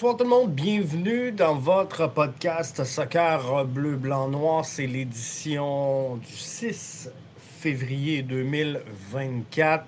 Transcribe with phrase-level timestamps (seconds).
[0.00, 4.64] Bonsoir tout le monde, bienvenue dans votre podcast Soccer Bleu, Blanc, Noir.
[4.64, 7.10] C'est l'édition du 6
[7.58, 9.86] février 2024.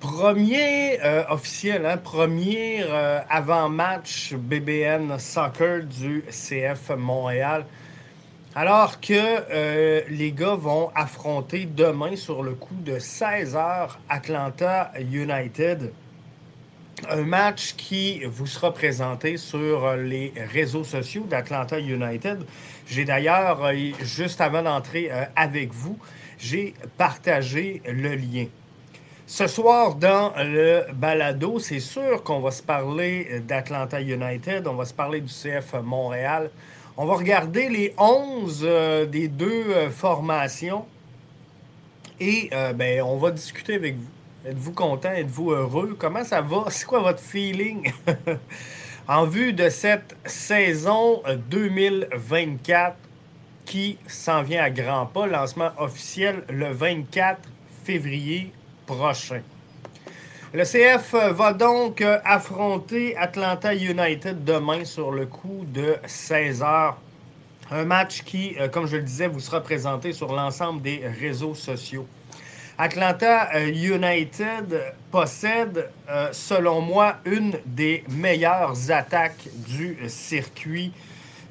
[0.00, 7.66] Premier euh, officiel, hein, premier euh, avant-match BBN Soccer du CF Montréal.
[8.54, 15.92] Alors que euh, les gars vont affronter demain sur le coup de 16h Atlanta United.
[17.10, 22.46] Un match qui vous sera présenté sur les réseaux sociaux d'Atlanta United.
[22.86, 25.98] J'ai d'ailleurs, euh, juste avant d'entrer euh, avec vous,
[26.38, 28.46] j'ai partagé le lien.
[29.26, 34.84] Ce soir, dans le balado, c'est sûr qu'on va se parler d'Atlanta United, on va
[34.84, 36.50] se parler du CF Montréal.
[36.96, 40.86] On va regarder les 11 euh, des deux formations
[42.20, 44.13] et ben, on va discuter avec vous.
[44.46, 45.10] Êtes-vous content?
[45.10, 45.96] Êtes-vous heureux?
[45.98, 46.66] Comment ça va?
[46.68, 47.90] C'est quoi votre feeling?
[49.08, 52.96] En vue de cette saison 2024
[53.64, 55.26] qui s'en vient à grands pas?
[55.26, 57.40] Lancement officiel le 24
[57.84, 58.52] février
[58.86, 59.40] prochain.
[60.52, 66.94] Le CF va donc affronter Atlanta United demain sur le coup de 16 h.
[67.70, 71.54] Un match qui, euh, comme je le disais, vous sera présenté sur l'ensemble des réseaux
[71.54, 72.06] sociaux.
[72.76, 80.92] Atlanta euh, United possède, euh, selon moi, une des meilleures attaques du circuit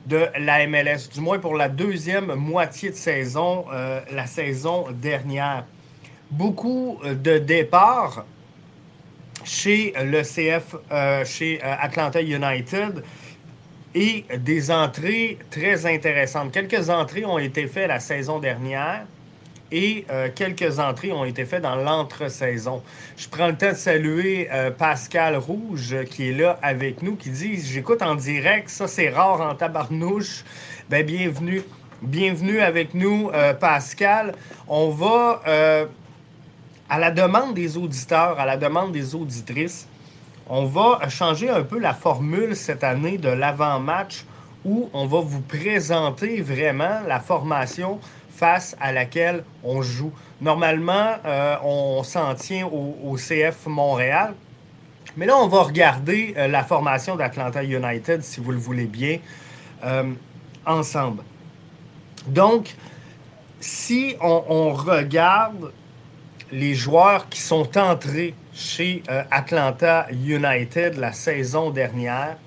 [0.05, 5.65] de la MLS, du moins pour la deuxième moitié de saison, euh, la saison dernière.
[6.29, 8.25] Beaucoup de départs
[9.45, 10.75] chez le CF,
[11.25, 13.03] chez Atlanta United
[13.93, 16.51] et des entrées très intéressantes.
[16.51, 19.05] Quelques entrées ont été faites la saison dernière
[19.73, 22.83] et euh, quelques entrées ont été faites dans l'entre-saison.
[23.17, 27.31] Je prends le temps de saluer euh, Pascal Rouge qui est là avec nous, qui
[27.31, 30.45] dit J'écoute en direct, ça c'est rare en tabarnouche.
[30.89, 31.63] Ben, bienvenue.
[32.03, 34.35] Bienvenue avec nous, euh, Pascal.
[34.67, 35.41] On va,
[36.89, 39.87] à la demande des auditeurs, à la demande des auditrices,
[40.49, 44.25] on va changer un peu la formule cette année de l'avant-match
[44.65, 47.99] où on va vous présenter vraiment la formation
[48.35, 50.11] face à laquelle on joue.
[50.41, 54.33] Normalement, euh, on s'en tient au, CF Montréal.
[55.15, 59.19] Mais là, on va regarder euh, la formation d'Atlanta United, si vous le voulez bien,
[59.85, 60.11] euh,
[60.65, 61.23] ensemble.
[62.27, 62.75] Donc,
[63.59, 65.71] si on, regarde
[66.51, 72.37] les joueurs qui sont entrés chez Atlanta United la saison dernière,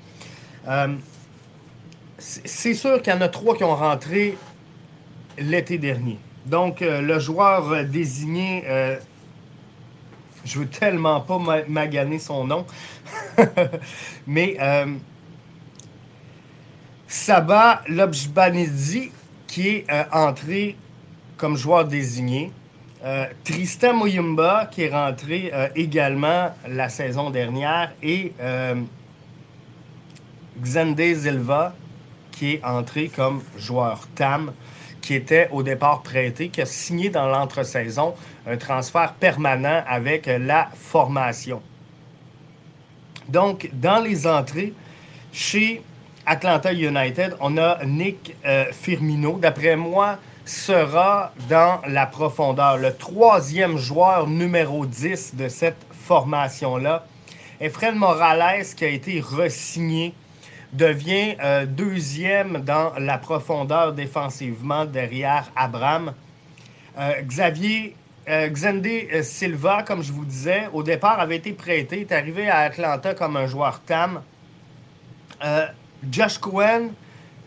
[2.18, 4.36] c'est sûr qu'il y en a trois qui ont rentré
[5.38, 6.18] l'été dernier.
[6.46, 8.96] Donc, euh, le joueur euh, désigné, euh,
[10.44, 12.64] je veux tellement pas maganer son nom,
[14.28, 14.56] mais
[17.08, 19.10] Saba Lobjbanidi,
[19.48, 20.76] qui est entré
[21.36, 22.52] comme joueur désigné.
[23.42, 27.92] Tristan Moyumba, qui est rentré également la saison dernière.
[28.04, 28.32] Et
[30.60, 31.74] Xande Zilva,
[32.30, 34.52] qui est entré comme joueur TAM
[35.06, 40.68] qui était au départ prêté, qui a signé dans l'entre-saison un transfert permanent avec la
[40.74, 41.62] formation.
[43.28, 44.72] Donc, dans les entrées,
[45.32, 45.80] chez
[46.26, 49.38] Atlanta United, on a Nick euh, Firmino.
[49.38, 52.76] D'après moi, sera dans la profondeur.
[52.76, 57.06] Le troisième joueur numéro 10 de cette formation-là.
[57.60, 60.14] Et Fred Morales, qui a été resigné
[60.76, 66.12] devient euh, deuxième dans la profondeur défensivement derrière Abraham.
[66.98, 67.96] Euh, Xavier
[68.28, 72.58] euh, Xende Silva, comme je vous disais, au départ avait été prêté, est arrivé à
[72.58, 74.20] Atlanta comme un joueur TAM.
[76.10, 76.90] Josh Cohen,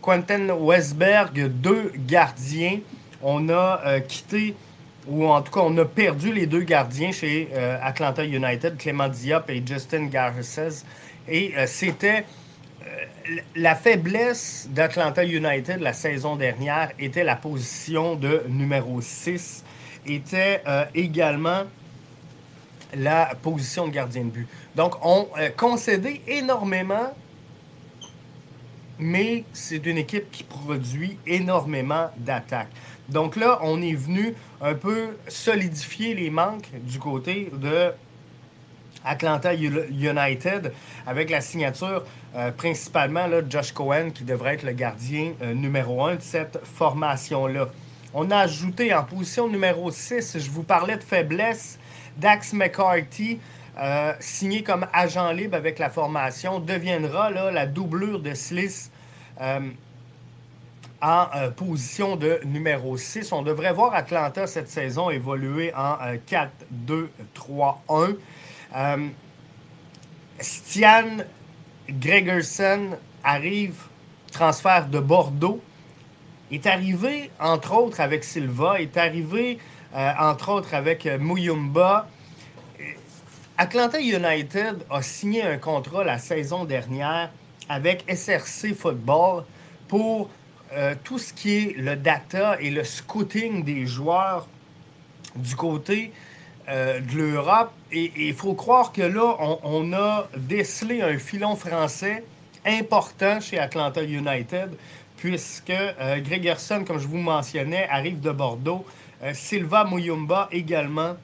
[0.00, 2.78] Quentin Westberg, deux gardiens.
[3.22, 4.54] On a quitté,
[5.06, 7.48] ou en tout cas, on a perdu les deux gardiens chez
[7.82, 10.84] Atlanta United, Clément Diop et Justin Garces.
[11.28, 12.24] Et c'était
[13.54, 19.64] la faiblesse d'Atlanta United la saison dernière était la position de numéro 6,
[20.06, 21.62] était euh, également
[22.94, 24.48] la position de gardien de but.
[24.74, 27.14] Donc, on euh, concédé énormément,
[28.98, 32.70] mais c'est une équipe qui produit énormément d'attaques.
[33.08, 37.92] Donc là, on est venu un peu solidifier les manques du côté de
[39.04, 40.72] Atlanta United
[41.06, 42.04] avec la signature
[42.36, 46.58] euh, principalement là, Josh Cohen qui devrait être le gardien euh, numéro un de cette
[46.62, 47.68] formation-là.
[48.14, 51.78] On a ajouté en position numéro 6, je vous parlais de faiblesse,
[52.16, 53.38] Dax McCarthy,
[54.18, 58.90] signé comme agent libre avec la formation, deviendra la doublure de Sliss
[61.00, 61.26] en
[61.56, 63.32] position de numéro 6.
[63.32, 65.96] On devrait voir Atlanta cette saison évoluer en
[66.28, 68.16] 4-2-3-1.
[70.40, 71.24] Stian
[71.88, 73.74] Gregerson arrive,
[74.32, 75.60] transfert de Bordeaux,
[76.50, 79.58] est arrivé entre autres avec Silva, est arrivé
[79.94, 82.08] euh, entre autres avec euh, Muyumba.
[83.58, 87.30] Atlanta United a signé un contrat la saison dernière
[87.68, 89.44] avec SRC Football
[89.88, 90.30] pour
[90.72, 94.46] euh, tout ce qui est le data et le scouting des joueurs
[95.36, 96.12] du côté
[96.68, 97.72] euh, de l'Europe.
[97.90, 99.34] Et il faut croire que là,
[99.64, 102.22] on, a décelé un filon français
[102.66, 104.70] important chez Atlanta United,
[105.16, 108.84] puisque euh, Gregerson, comme je vous mentionnais, arrive de Bordeaux.
[109.22, 111.16] Euh, Silva Muyumba également,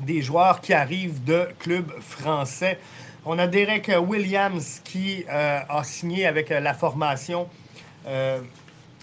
[0.00, 2.78] des joueurs qui arrivent de clubs français.
[3.24, 7.48] On a Derek Williams qui a signé avec la formation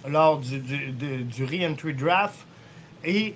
[0.06, 2.36] lors du, du, du re-entry draft.
[3.06, 3.36] Et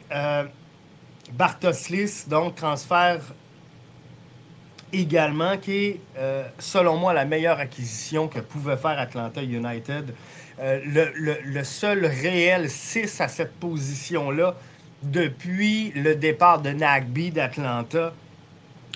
[1.34, 3.20] Bartoslis, donc transfert
[4.94, 10.14] également, qui est, euh, selon moi, la meilleure acquisition que pouvait faire Atlanta United.
[10.60, 14.56] Euh, le, seul réel 6 à cette position-là
[15.02, 18.14] depuis le départ de Nagby d'Atlanta.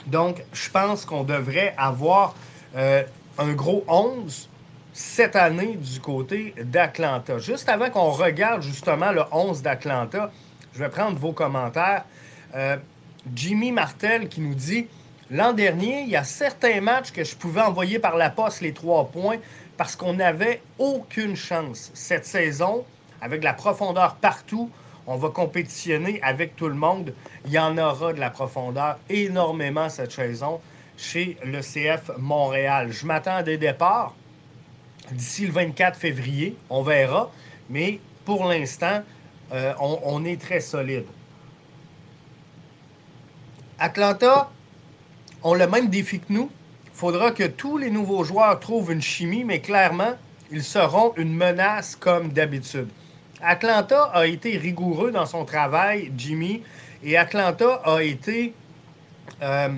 [0.06, 2.36] Donc, je pense qu'on devrait avoir
[2.76, 3.04] euh,
[3.40, 4.48] un gros 11
[4.94, 7.40] cette année du côté d'Atlanta.
[7.40, 10.32] Juste avant qu'on regarde justement le 11 d'Atlanta,
[10.74, 12.04] je vais prendre vos commentaires.
[12.56, 12.78] Euh,
[13.34, 14.88] Jimmy Martel qui nous dit
[15.30, 18.72] L'an dernier, il y a certains matchs que je pouvais envoyer par la poste les
[18.72, 19.38] trois points
[19.76, 21.92] parce qu'on n'avait aucune chance.
[21.94, 22.86] Cette saison,
[23.22, 24.70] avec la profondeur partout,
[25.06, 27.14] on va compétitionner avec tout le monde.
[27.46, 30.62] Il y en aura de la profondeur énormément cette saison
[30.98, 32.92] chez le CF Montréal.
[32.92, 34.16] Je m'attends à des départs
[35.12, 36.56] d'ici le 24 février.
[36.70, 37.30] On verra.
[37.70, 39.02] Mais pour l'instant,
[39.52, 41.06] euh, on est très solide.
[43.80, 44.50] Atlanta
[45.44, 46.50] ont le même défi que nous.
[46.86, 50.16] Il faudra que tous les nouveaux joueurs trouvent une chimie, mais clairement,
[50.52, 52.90] ils seront une menace comme d'habitude.
[53.42, 56.64] Atlanta a été rigoureux dans son travail, Jimmy,
[57.04, 58.54] et Atlanta a été
[59.44, 59.70] euh,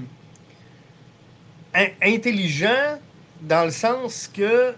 [2.01, 2.99] intelligent
[3.41, 4.73] dans le sens que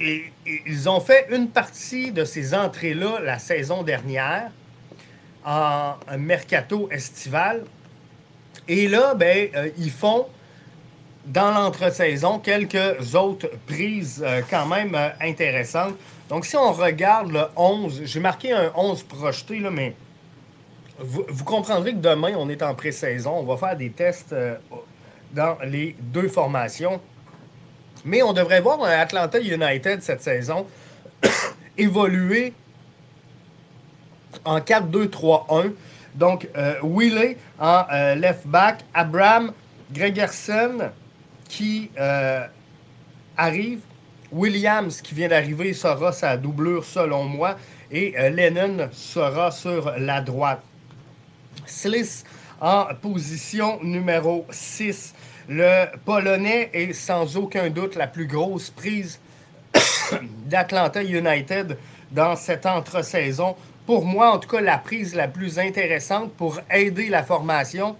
[0.00, 4.50] ils ont fait une partie de ces entrées-là la saison dernière
[5.44, 7.62] en mercato estival
[8.68, 10.26] et là, ben, euh, ils font
[11.26, 15.94] dans l'entre-saison quelques autres prises euh, quand même euh, intéressantes.
[16.28, 19.94] Donc, si on regarde le 11, j'ai marqué un 11 projeté, là, mais
[20.98, 23.38] vous, comprendrez que demain, on est en pré-saison.
[23.38, 24.34] On va faire des tests
[25.32, 27.00] dans les deux formations.
[28.04, 30.68] Mais on devrait voir Atlanta United cette saison
[31.76, 32.52] évoluer
[34.44, 35.72] en 4-2-3-1
[36.14, 36.74] donc, euh,
[37.58, 39.52] en euh, left back, Abraham
[39.92, 40.90] Gregerson
[41.48, 42.46] qui euh,
[43.36, 43.80] arrive,
[44.30, 47.56] Williams qui vient d'arriver sera sa doublure selon moi,
[47.90, 50.62] et Lennon sera sur la droite.
[51.66, 52.24] Sliss
[52.60, 55.14] en position numéro 6.
[55.48, 59.20] Le Polonais est sans aucun doute la plus grosse prise
[60.46, 61.76] d'Atlanta United
[62.10, 63.54] dans cette entre-saison
[63.86, 67.96] pour moi, en tout cas, la prise la plus intéressante pour aider la formation,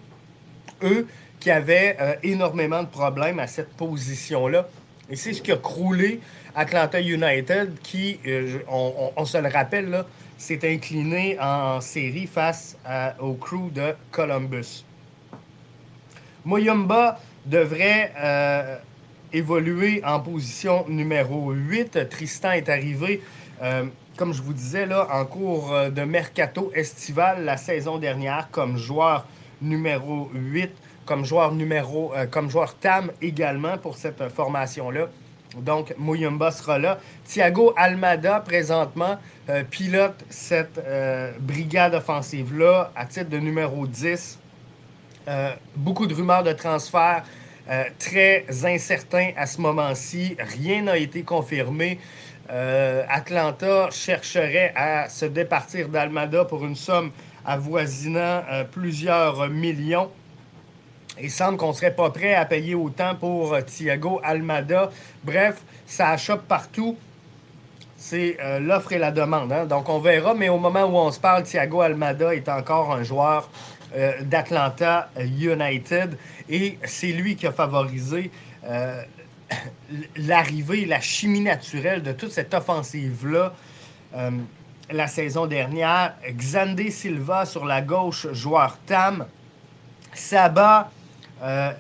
[0.83, 1.07] eux
[1.41, 4.67] qui avaient euh, énormément de problèmes à cette position-là.
[5.11, 6.21] Et c'est ce qui a croulé
[6.55, 10.05] Atlanta United, qui, euh, on, se le rappelle,
[10.39, 12.77] s'est incliné en série face
[13.21, 14.85] au crew de Columbus.
[16.47, 18.77] Moyumba devrait euh,
[19.33, 22.09] évoluer en position numéro 8.
[22.09, 23.23] Tristan est arrivé
[24.17, 28.77] comme je vous disais, là, en cours euh, de mercato estival la saison dernière, comme
[28.77, 29.27] joueur
[29.61, 30.71] numéro 8,
[31.05, 35.09] comme joueur numéro, euh, comme joueur TAM également pour cette formation-là.
[35.57, 36.99] Donc, Mouyumba sera là.
[37.27, 39.19] Thiago Almada, présentement,
[39.49, 40.81] euh, pilote cette
[41.39, 44.39] brigade offensive-là à titre de numéro 10.
[45.77, 47.25] beaucoup de rumeurs de transfert.
[47.99, 50.37] Très incertain à ce moment-ci.
[50.39, 51.99] Rien n'a été confirmé.
[52.51, 57.11] Euh, Atlanta chercherait à se départir d'Almada pour une somme
[57.45, 60.11] avoisinant euh, plusieurs millions.
[61.21, 64.91] Il semble qu'on ne serait pas prêt à payer autant pour euh, Thiago Almada.
[65.23, 66.97] Bref, ça achoppe partout.
[67.97, 69.51] C'est l'offre et la demande.
[69.51, 69.65] Hein.
[69.65, 73.03] Donc on verra, mais au moment où on se parle, Thiago Almada est encore un
[73.03, 73.49] joueur
[74.23, 76.19] d'Atlanta United.
[76.49, 78.31] Et c'est lui qui a favorisé
[80.17, 83.53] l'arrivée, la chimie naturelle de toute cette offensive-là
[84.91, 86.15] la saison dernière.
[86.31, 89.27] Xandé Silva sur la gauche, joueur Tam.
[90.15, 90.91] Saba
[91.43, 91.73] euh,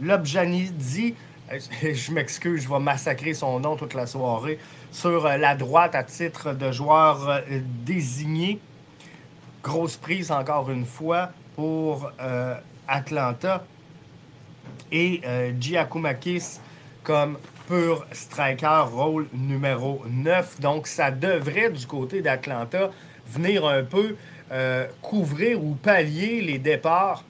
[0.00, 1.14] Lobjanidi,
[1.82, 4.58] je m'excuse, je vais massacrer son nom toute la soirée,
[4.90, 7.40] sur euh, la droite à titre de joueur euh,
[7.84, 8.58] désigné.
[9.62, 12.56] Grosse prise encore une fois pour euh,
[12.88, 13.64] Atlanta.
[14.92, 15.22] Et
[15.58, 16.60] Giacomakis
[17.02, 20.60] comme pur striker, rôle numéro 9.
[20.60, 22.90] Donc, ça devrait, du côté d'Atlanta,
[23.26, 24.14] venir un peu
[25.02, 27.24] couvrir ou pallier les départs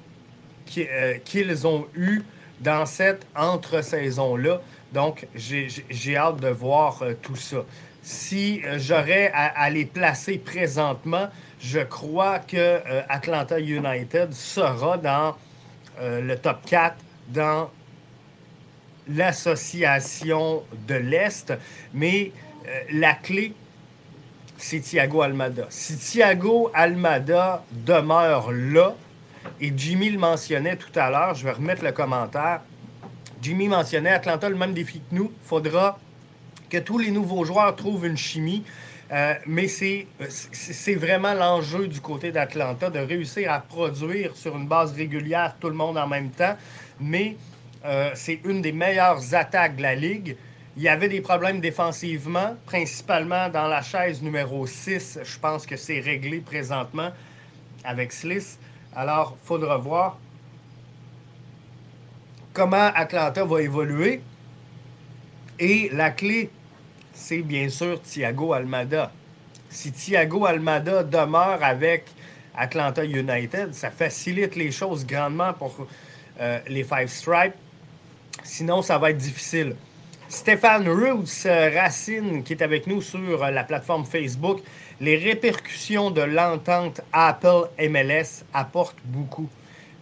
[0.78, 2.22] euh, qu'ils ont eu
[2.60, 4.60] dans cette entre-saison-là.
[4.92, 7.64] Donc, j'ai hâte de voir euh, tout ça.
[8.02, 11.28] Si euh, j'aurais à, les placer présentement,
[11.64, 15.34] je crois que Atlanta United sera dans
[16.00, 16.94] le top 4
[17.28, 17.70] dans
[19.08, 21.54] l'association de l'Est.
[21.94, 22.32] Mais
[22.92, 23.54] la clé,
[24.58, 25.64] c'est Thiago Almada.
[25.70, 28.94] Si Thiago Almada demeure là,
[29.60, 32.60] et Jimmy le mentionnait tout à l'heure, je vais remettre le commentaire.
[33.40, 35.32] Jimmy mentionnait Atlanta le même défi que nous.
[35.42, 35.98] Il faudra
[36.68, 38.64] que tous les nouveaux joueurs trouvent une chimie.
[39.14, 44.92] Euh, mais c'est vraiment l'enjeu du côté d'Atlanta de réussir à produire sur une base
[44.92, 46.56] régulière tout le monde en même temps.
[47.00, 47.36] Mais
[47.84, 50.36] euh, c'est une des meilleures attaques de la Ligue.
[50.76, 55.20] Il y avait des problèmes défensivement, principalement dans la chaise numéro 6.
[55.22, 57.12] Je pense que c'est réglé présentement
[57.84, 58.58] avec Sliss.
[58.96, 60.18] Alors, il faudra voir
[62.52, 64.22] comment Atlanta va évoluer.
[65.60, 66.50] Et la clé,
[67.14, 69.10] c'est bien sûr Thiago Almada.
[69.70, 72.04] Si Thiago Almada demeure avec
[72.56, 75.86] Atlanta United, ça facilite les choses grandement pour
[76.40, 77.54] euh, les Five Stripes.
[78.42, 79.74] Sinon, ça va être difficile.
[80.28, 84.60] Stéphane Roots Racine, qui est avec nous sur euh, la plateforme Facebook,
[85.00, 89.48] les répercussions de l'entente Apple-MLS apportent beaucoup.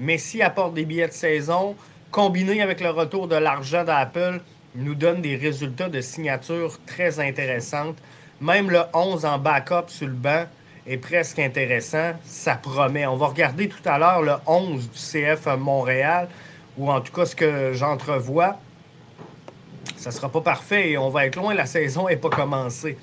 [0.00, 1.76] Messi apporte des billets de saison,
[2.10, 4.40] combiné avec le retour de l'argent d'Apple,
[4.74, 7.96] nous donne des résultats de signature très intéressantes.
[8.40, 10.44] Même le 11 en backup sur le banc
[10.86, 12.12] est presque intéressant.
[12.24, 13.06] Ça promet.
[13.06, 16.28] On va regarder tout à l'heure le 11 du CF Montréal,
[16.76, 18.58] ou en tout cas ce que j'entrevois.
[19.96, 21.54] Ça ne sera pas parfait et on va être loin.
[21.54, 22.96] La saison n'est pas commencée.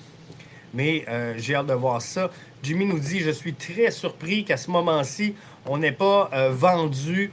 [0.73, 2.29] Mais euh, j'ai hâte de voir ça.
[2.61, 5.35] Jimmy nous dit Je suis très surpris qu'à ce moment-ci,
[5.65, 7.31] on n'ait pas euh, vendu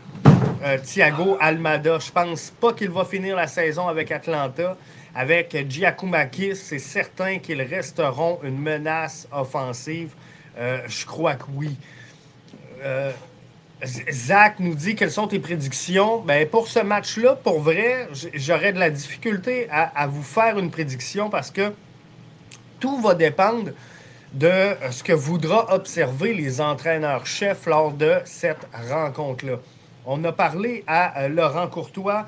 [0.65, 1.99] euh, Thiago Almada.
[1.99, 4.77] Je pense pas qu'il va finir la saison avec Atlanta.
[5.15, 10.11] Avec Giacomakis, c'est certain qu'ils resteront une menace offensive.
[10.59, 11.75] je crois que oui.
[13.85, 16.21] Zach nous dit quelles sont tes prédictions.
[16.21, 21.29] Ben, pour ce match-là, pour vrai, j'aurais de la difficulté à, vous faire une prédiction
[21.29, 21.73] parce que
[22.81, 23.71] tout va dépendre
[24.33, 29.59] de euh, ce que voudra observer les entraîneurs-chefs lors de cette rencontre-là.
[30.07, 32.27] On a parlé à euh, Laurent Courtois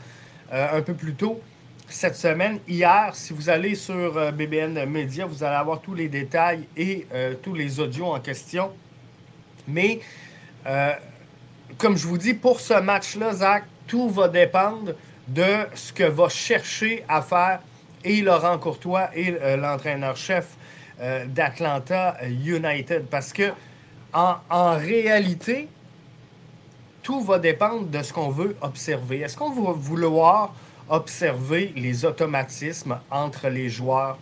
[0.53, 1.41] euh, un peu plus tôt
[1.89, 2.59] cette semaine.
[2.69, 7.07] Hier, si vous allez sur BBN Media, vous allez avoir tous les détails et
[7.43, 8.73] tous les audios en question.
[9.67, 10.01] Mais,
[11.79, 14.93] comme je vous dis, pour ce match-là, Zach, tout va dépendre
[15.29, 17.61] de ce que va chercher à faire
[18.05, 20.47] et Laurent Courtois et euh, l'entraîneur-chef
[21.01, 23.07] euh, d'Atlanta United.
[23.11, 23.53] Parce que,
[24.13, 25.69] en, réalité,
[27.09, 29.21] tout va dépendre de ce qu'on veut observer.
[29.21, 30.55] Est-ce qu'on va vouloir
[30.91, 34.19] observer les automatismes entre les joueurs?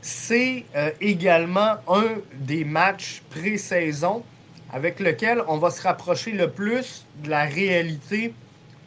[0.00, 4.24] C'est euh, également un des matchs pré-saison
[4.72, 8.32] avec lequel on va se rapprocher le plus de la réalité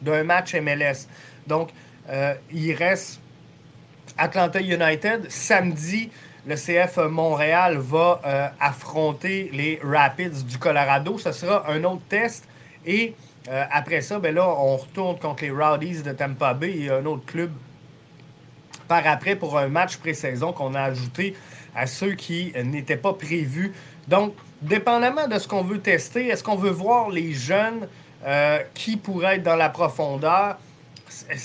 [0.02, 1.06] d'un match MLS.
[1.46, 1.70] Donc,
[2.52, 3.20] il reste
[4.18, 5.30] Atlanta United.
[5.30, 6.10] Samedi,
[6.48, 11.16] le CF Montréal va euh, affronter les Rapids du Colorado.
[11.16, 12.44] Ce sera un autre test.
[12.86, 13.14] Et
[13.48, 17.04] euh, après ça, ben là, on retourne contre les Rowdies de Tampa Bay et un
[17.06, 17.50] autre club
[18.88, 21.36] par après pour un match pré-saison qu'on a ajouté
[21.74, 23.72] à ceux qui n'étaient pas prévus.
[24.08, 27.86] Donc, dépendamment de ce qu'on veut tester, est-ce qu'on veut voir les jeunes
[28.26, 30.56] euh, qui pourraient être dans la profondeur?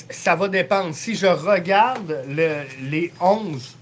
[0.09, 0.93] ça va dépendre.
[0.93, 3.75] Si je regarde les 11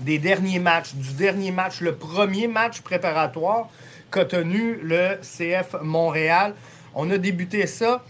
[0.00, 3.68] des derniers matchs, du dernier match, le premier match préparatoire
[4.14, 6.54] qu'a le CF Montréal,
[6.94, 8.00] on a débuté ça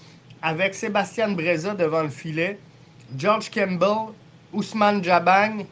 [0.43, 2.59] avec Sébastien Breza devant le filet,
[3.17, 4.13] George Campbell,
[4.53, 5.65] Ousmane Jabang,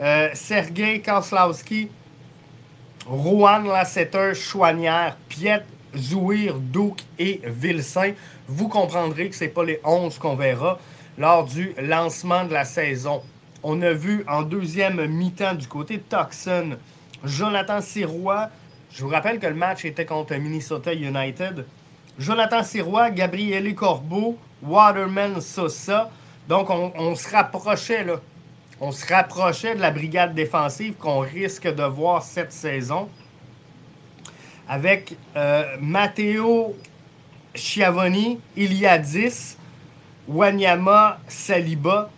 [0.00, 1.88] euh, Sergei Kaslowski,
[3.06, 5.62] Rouen Lasseter, Chouanière, Piet
[5.96, 8.14] Zouir, Douk et Vilsain.
[8.48, 10.80] Vous comprendrez que ce n'est pas les 11 qu'on verra
[11.16, 13.22] lors du lancement de la saison.
[13.62, 16.76] On a vu en deuxième mi-temps du côté de
[17.24, 18.50] Jonathan Sirois.
[18.96, 21.66] Je vous rappelle que le match était contre Minnesota United.
[22.18, 26.10] Jonathan Sirois, Gabriele Corbeau, Waterman Sosa.
[26.48, 28.14] Donc, on, se rapprochait, là.
[28.80, 33.10] On se rapprochait de la brigade défensive qu'on risque de voir cette saison.
[34.66, 36.74] Avec euh, Matteo
[37.54, 39.58] Schiavoni, Iliadis,
[40.26, 42.08] Wanyama Saliba,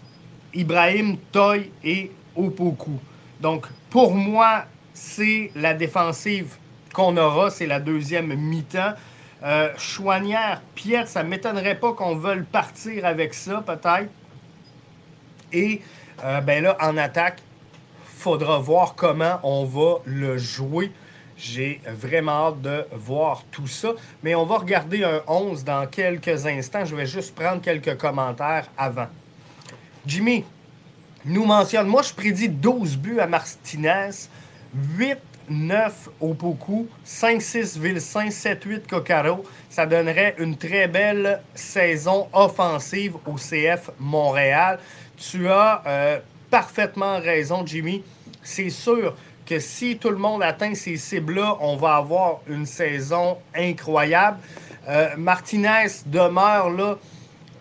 [0.55, 3.01] Ibrahim Toy et Opoku.
[3.41, 6.55] Donc, pour moi, c'est la défensive
[6.99, 8.95] qu'on aura, c'est la deuxième mi-temps.
[9.45, 9.69] Euh,
[10.75, 14.11] Piet, ça ne m'étonnerait pas qu'on veuille partir avec ça, peut-être.
[15.53, 15.81] Et
[16.25, 17.41] euh, ben là, en attaque,
[18.05, 20.91] faudra voir comment on va le jouer.
[21.37, 23.91] J'ai vraiment hâte de voir tout ça.
[24.25, 26.85] Mais on va regarder un 11 dans quelques instants.
[26.85, 29.07] Je vais juste prendre quelques commentaires avant.
[30.05, 30.45] Jimmy
[31.25, 34.11] nous mentionne, moi je prédis 12 buts à Martinez,
[34.97, 35.17] 8
[35.49, 39.45] 9 au Poku, 5-6 Vilsain, 7-8 Cocaro.
[39.71, 44.79] Ça donnerait une très belle saison offensive au CF Montréal.
[45.17, 46.19] Tu as euh,
[46.51, 48.03] parfaitement raison, Jimmy.
[48.43, 49.15] C'est sûr
[49.47, 54.39] que si tout le monde atteint ces cibles-là, on va avoir une saison incroyable.
[54.89, 56.97] Euh, Martinez demeure là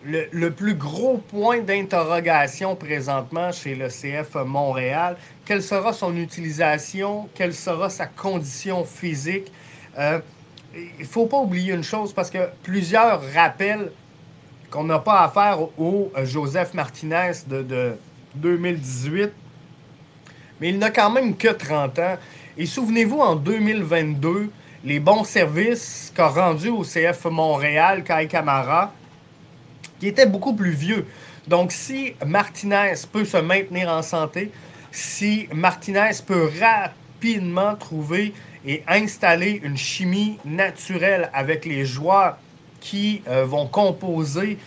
[0.04, 5.16] le, plus gros point d'interrogation présentement chez le CF Montréal.
[5.48, 7.26] Quelle sera son utilisation?
[7.34, 9.50] Quelle sera sa condition physique?
[9.98, 10.20] Euh,
[10.74, 13.90] il ne faut pas oublier une chose parce que plusieurs rappellent
[14.68, 17.96] qu'on n'a pas affaire au Joseph Martinez de,
[18.34, 19.30] 2018,
[20.60, 22.18] mais il n'a quand même que 30 ans.
[22.58, 24.50] Et souvenez-vous, en 2022,
[24.84, 28.92] les bons services qu'a rendus au CF Montréal, Kai Camara,
[29.98, 31.06] qui était beaucoup plus vieux.
[31.46, 34.52] Donc, si Martinez peut se maintenir en santé,
[34.98, 38.34] si Martinez peut rapidement trouver
[38.66, 42.36] et installer une chimie naturelle avec les joueurs
[42.80, 44.58] qui euh, vont composer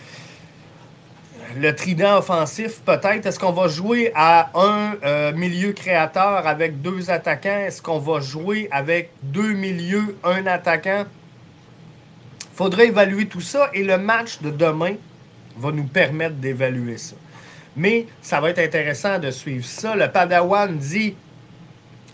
[1.56, 3.26] le trident offensif, peut-être.
[3.26, 7.64] Est-ce qu'on va jouer à un euh, milieu créateur avec deux attaquants?
[7.66, 11.04] Est-ce qu'on va jouer avec deux milieux, un attaquant?
[12.54, 13.70] faudrait évaluer tout ça.
[13.74, 14.94] Et le match de demain
[15.58, 17.16] va nous permettre d'évaluer ça.
[17.76, 19.94] Mais ça va être intéressant de suivre ça.
[19.96, 21.14] Le Padawan dit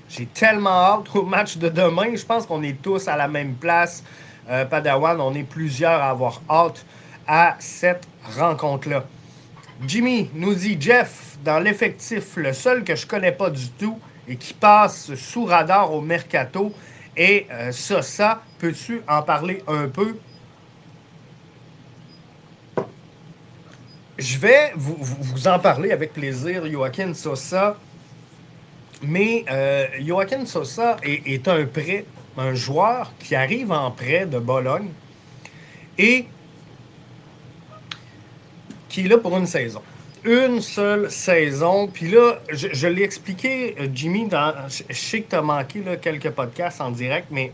[0.08, 2.14] J'ai tellement hâte au match de demain.
[2.14, 4.04] Je pense qu'on est tous à la même place.
[4.48, 6.84] Euh, Padawan, on est plusieurs à avoir hâte
[7.26, 8.06] à cette
[8.38, 9.04] rencontre-là.
[9.86, 14.36] Jimmy nous dit Jeff, dans l'effectif, le seul que je connais pas du tout et
[14.36, 16.72] qui passe sous radar au mercato
[17.16, 18.42] est euh, Sosa.
[18.58, 20.16] Peux-tu en parler un peu?
[24.18, 27.76] Je vais vous, en parler avec plaisir, Joaquin Sosa.
[29.00, 32.04] Mais euh, Joaquin Sosa est, un prêt,
[32.36, 34.88] un joueur qui arrive en prêt de Bologne
[35.96, 36.26] et
[38.88, 39.82] qui est là pour une saison.
[40.24, 41.86] Une seule saison.
[41.86, 46.30] Puis là, je, l'ai expliqué, euh, Jimmy, dans, je, sais que tu as manqué quelques
[46.30, 47.52] podcasts en direct, mais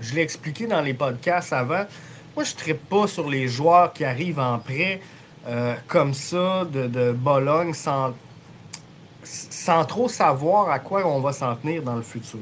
[0.00, 1.84] je l'ai expliqué dans les podcasts avant.
[2.34, 5.02] Moi, je ne pas sur les joueurs qui arrivent en prêt.
[5.48, 8.14] Euh, comme ça de, Bologne sans,
[9.22, 12.40] sans trop savoir à quoi on va s'en tenir dans le futur.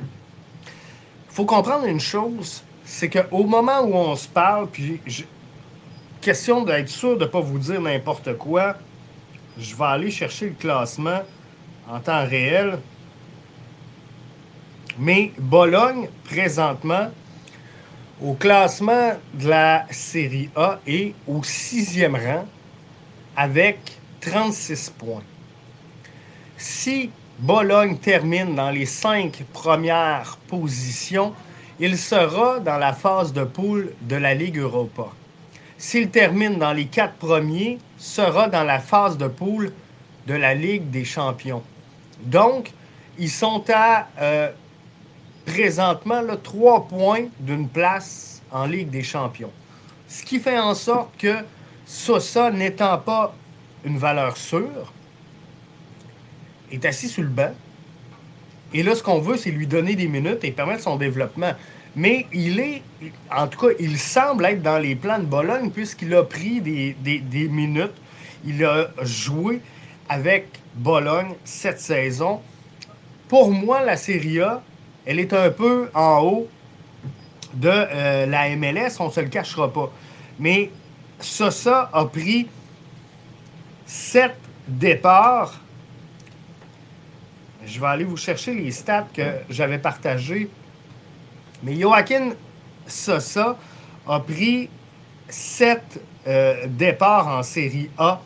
[0.00, 5.00] Il faut comprendre une chose, c'est qu'au moment où on se parle, puis
[6.20, 8.76] question d'être sûr de ne pas vous dire n'importe quoi,
[9.58, 11.22] je vais aller chercher le classement
[11.90, 12.78] en temps réel.
[14.98, 17.10] Mais Bologne, présentement,
[18.22, 22.46] au classement de la Série A est au sixième rang
[23.36, 23.78] avec
[24.20, 25.22] 36 points.
[26.56, 31.34] Si Bologne termine dans les cinq premières positions,
[31.78, 35.08] il sera dans la phase de poule de la Ligue Europa.
[35.76, 39.72] S'il termine dans les quatre premiers, sera dans la phase de poule
[40.26, 41.62] de la Ligue des champions.
[42.22, 42.72] Donc,
[43.18, 44.50] ils sont à euh,
[45.46, 49.52] présentement là, trois points d'une place en Ligue des champions.
[50.08, 51.36] Ce qui fait en sorte que
[51.86, 53.34] Sosa, n'étant pas
[53.84, 54.92] une valeur sûre,
[56.70, 57.54] est assis sur le banc.
[58.74, 61.52] Et là, ce qu'on veut, c'est lui donner des minutes et permettre son développement.
[61.94, 62.82] Mais il est,
[63.34, 66.94] en tout cas, il semble être dans les plans de Bologne puisqu'il a pris des,
[67.02, 67.94] des minutes.
[68.44, 69.60] Il a joué
[70.08, 72.40] avec Bologne cette saison.
[73.28, 74.62] Pour moi, la Serie A,
[75.06, 76.48] elle est un peu en haut
[77.54, 79.90] de euh, la MLS, on ne se le cachera pas.
[80.38, 80.70] Mais
[81.20, 82.48] Sosa a pris
[83.86, 84.36] sept
[84.68, 85.60] départs.
[87.64, 90.50] Je vais aller vous chercher les stats que j'avais partagés.
[91.62, 92.32] Mais Joaquin
[92.86, 93.56] Sosa
[94.06, 94.68] a pris
[95.28, 98.20] sept euh, départs en Série A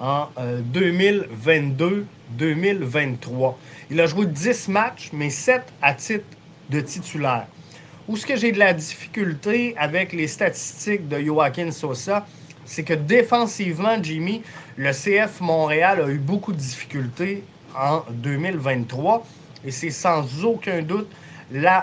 [0.00, 0.28] en
[0.72, 3.54] 2022-2023.
[3.90, 6.24] Il a joué 10 matchs, mais 7 à titre
[6.70, 7.46] de titulaire.
[8.06, 12.24] Où ce que j'ai de la difficulté avec les statistiques de Joaquin Sosa,
[12.64, 14.42] c'est que défensivement, Jimmy,
[14.76, 17.42] le CF Montréal a eu beaucoup de difficultés
[17.76, 19.26] en 2023
[19.64, 21.10] et c'est sans aucun doute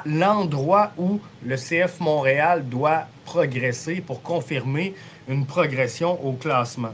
[0.05, 4.95] l'endroit où le CF Montréal doit progresser pour confirmer
[5.27, 6.93] une progression au classement.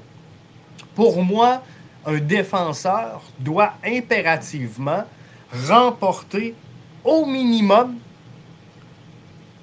[0.95, 1.61] Pour moi,
[2.05, 5.03] un défenseur doit impérativement
[5.67, 6.55] remporter
[7.03, 7.95] au minimum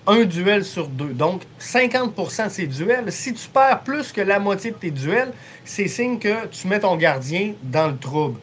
[0.07, 1.13] un duel sur deux.
[1.13, 3.13] Donc, 50% de ces duels.
[3.13, 5.33] Si tu perds plus que la moitié de tes duels,
[5.65, 8.41] c'est signe que tu mets ton gardien dans le trouble.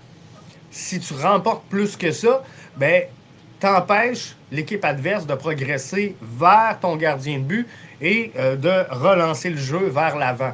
[0.71, 2.43] Si tu remportes plus que ça,
[2.75, 3.03] ben,
[3.59, 7.67] t'empêches l'équipe adverse de progresser vers ton gardien de but
[8.01, 10.53] et euh, de relancer le jeu vers l'avant.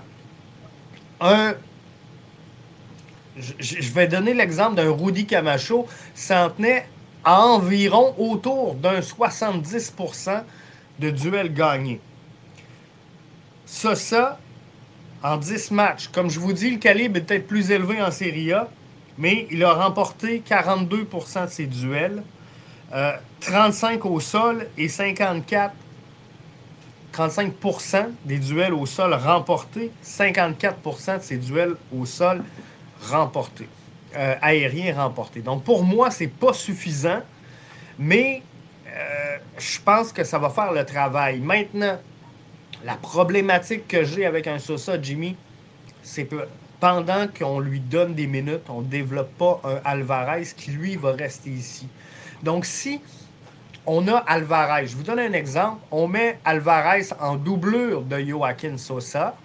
[1.20, 1.54] Un
[3.38, 6.88] je vais donner l'exemple d'un Rudy Camacho, s'en tenait
[7.24, 10.44] à environ autour d'un 70%
[11.00, 12.00] de duels gagnés.
[13.66, 14.40] Ça, ça,
[15.24, 16.10] en 10 matchs.
[16.10, 18.70] Comme je vous dis, le calibre est peut-être plus élevé en Serie A,
[19.18, 22.24] mais il a remporté 42% de ses duels,
[23.40, 25.74] 35 euh, au sol et 54
[27.14, 32.44] 35% des duels au sol remportés, 54% de ses duels au sol
[33.10, 33.70] remportés,
[34.16, 35.42] euh, aériens remportés.
[35.42, 37.22] Donc pour moi, c'est pas suffisant,
[38.00, 38.42] mais
[38.88, 41.40] euh, je pense que ça va faire le travail.
[41.40, 41.98] Maintenant,
[42.84, 45.36] la problématique que j'ai avec un Sosa, Jimmy,
[46.04, 46.48] c'est que
[46.80, 51.14] pendant qu'on lui donne des minutes, on ne développe pas un Alvarez qui, lui, va
[51.14, 51.88] rester ici.
[52.42, 53.00] Donc, si
[53.86, 58.78] on a Alvarez, je vous donne un exemple, on met Alvarez en doublure de Joaquin
[58.78, 59.36] Sosa,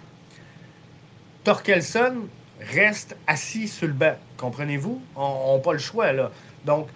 [1.43, 2.27] Torkelson
[2.61, 4.15] reste assis sur le banc.
[4.37, 5.01] Comprenez-vous?
[5.15, 6.31] On n'a pas le choix, là.
[6.65, 6.87] Donc,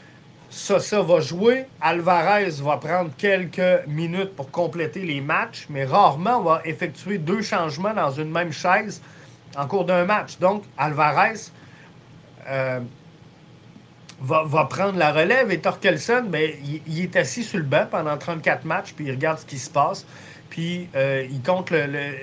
[0.50, 1.66] Sosa va jouer.
[1.82, 7.42] Alvarez va prendre quelques minutes pour compléter les matchs, mais rarement on va effectuer deux
[7.42, 9.02] changements dans une même chaise
[9.58, 10.38] en cours d'un match.
[10.38, 11.40] Donc, Alvarez
[12.48, 12.80] euh,
[14.22, 16.52] va, prendre la relève et Torkelson, ben,
[16.88, 19.70] il, est assis sur le banc pendant 34 matchs, puis il regarde ce qui se
[19.70, 20.06] passe,
[20.50, 22.14] puis euh, il compte le, le,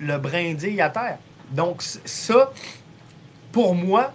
[0.00, 1.18] le brindille à terre.
[1.52, 2.52] Donc, ça,
[3.52, 4.12] pour moi,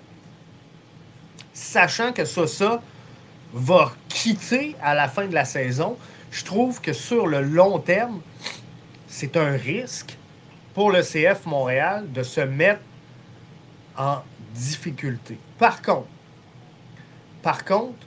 [1.54, 2.82] sachant que Sosa
[3.54, 5.98] va quitter à la fin de la saison,
[6.32, 8.22] je trouve que sur le long terme,
[9.08, 10.18] c'est un risque
[10.74, 12.82] pour le CF Montréal de se mettre
[13.98, 14.22] en
[14.54, 15.38] difficulté.
[15.58, 16.08] Par contre,
[17.42, 18.06] par contre,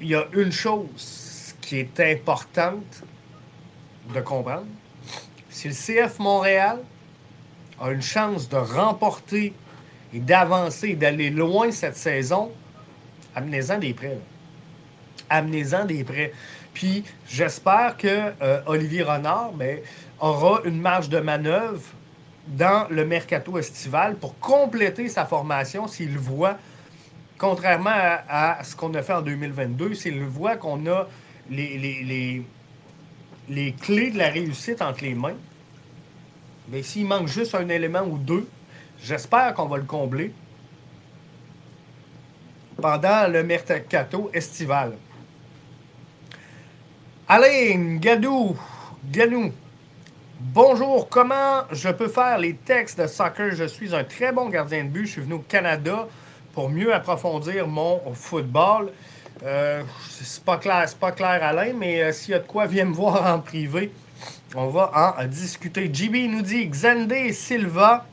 [0.00, 3.02] il y a une chose qui est importante
[4.12, 4.66] de comprendre.
[5.48, 6.80] Si le CF Montréal
[7.82, 9.52] a une chance de remporter
[10.14, 12.50] et d'avancer, d'aller loin cette saison,
[13.34, 14.18] amenez-en des prêts.
[15.28, 16.32] Amenez-en des prêts.
[16.74, 19.52] Puis j'espère que euh, Olivier Renard
[20.20, 21.82] aura une marge de manœuvre
[22.46, 26.58] dans le mercato estival pour compléter sa formation s'il voit,
[27.38, 31.08] contrairement à, ce qu'on a fait en 2022, s'il voit qu'on a
[31.50, 32.42] les, les,
[33.48, 35.36] les, clés de la réussite entre les mains,
[36.68, 38.48] mais s'il manque juste un élément ou deux,
[39.02, 40.32] j'espère qu'on va le combler
[42.80, 44.94] pendant le mercato estival.
[47.28, 48.56] Alain Gadou,
[49.10, 49.52] Gadou,
[50.40, 53.54] bonjour, comment je peux faire les textes de soccer?
[53.54, 55.06] Je suis un très bon gardien de but.
[55.06, 56.08] Je suis venu au Canada
[56.52, 58.90] pour mieux approfondir mon football.
[59.44, 62.66] Euh, c'est pas clair, c'est pas clair, Alain, mais euh, s'il y a de quoi,
[62.66, 63.90] viens me voir en privé.
[64.54, 65.90] On va en discuter.
[65.92, 68.04] JB nous dit Xandé Silva.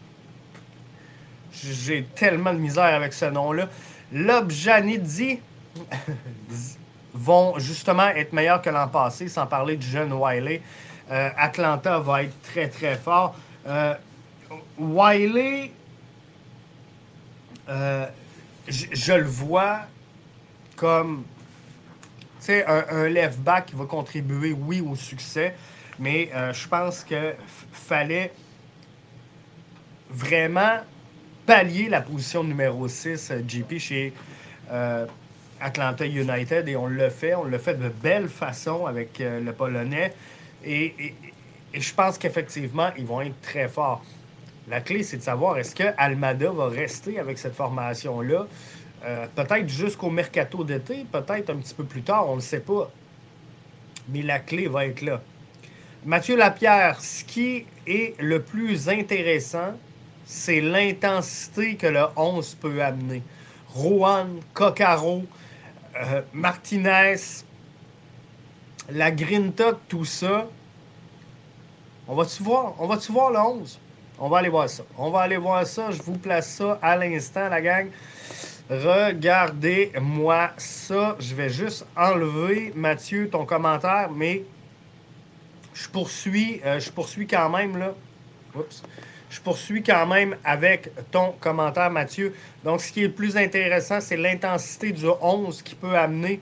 [1.51, 3.67] J'ai tellement de misère avec ce nom-là.
[4.13, 5.39] L'Objanidi
[7.13, 10.61] vont justement être meilleurs que l'an passé, sans parler du jeune Wiley.
[11.11, 13.35] Euh, Atlanta va être très, très fort.
[13.67, 13.93] Euh,
[14.77, 15.73] Wiley,
[17.67, 18.05] euh,
[18.69, 19.81] je le vois
[20.77, 21.25] comme
[22.47, 25.53] un, un left-back qui va contribuer, oui, au succès,
[25.99, 27.35] mais je pense qu'il
[27.71, 28.31] fallait
[30.09, 30.79] vraiment
[31.45, 34.13] pallier la position numéro 6, JP, chez,
[34.71, 35.05] euh,
[35.59, 37.35] Atlanta United et on le fait.
[37.35, 40.13] On le fait de belle façon avec euh, le Polonais.
[40.65, 41.15] Et,
[41.73, 44.03] je pense qu'effectivement, ils vont être très forts.
[44.67, 48.47] La clé, c'est de savoir est-ce que Almada va rester avec cette formation-là?
[49.05, 52.59] Euh, peut-être jusqu'au mercato d'été, peut-être un petit peu plus tard, on ne le sait
[52.59, 52.91] pas.
[54.09, 55.21] Mais la clé va être là.
[56.05, 59.73] Mathieu Lapierre, ce qui est le plus intéressant,
[60.25, 63.21] c'est l'intensité que le 11 peut amener.
[63.73, 65.25] Rohan, Coccaro,
[66.01, 67.15] euh, Martinez,
[68.89, 70.47] la Grinta, tout ça.
[72.07, 72.75] On va-tu voir?
[72.79, 73.79] On va-tu voir le 11?
[74.19, 74.83] On va aller voir ça.
[74.97, 75.91] On va aller voir ça.
[75.91, 77.87] Je vous place ça à l'instant, la gang.
[78.69, 81.17] Regardez-moi ça.
[81.19, 84.43] Je vais juste enlever, Mathieu, ton commentaire, mais
[85.81, 87.93] je poursuis, euh, je poursuis quand même, là.
[89.29, 92.35] Je poursuis quand même avec ton commentaire, Mathieu.
[92.63, 96.41] Donc, ce qui est le plus intéressant, c'est l'intensité du 11 qui peut amener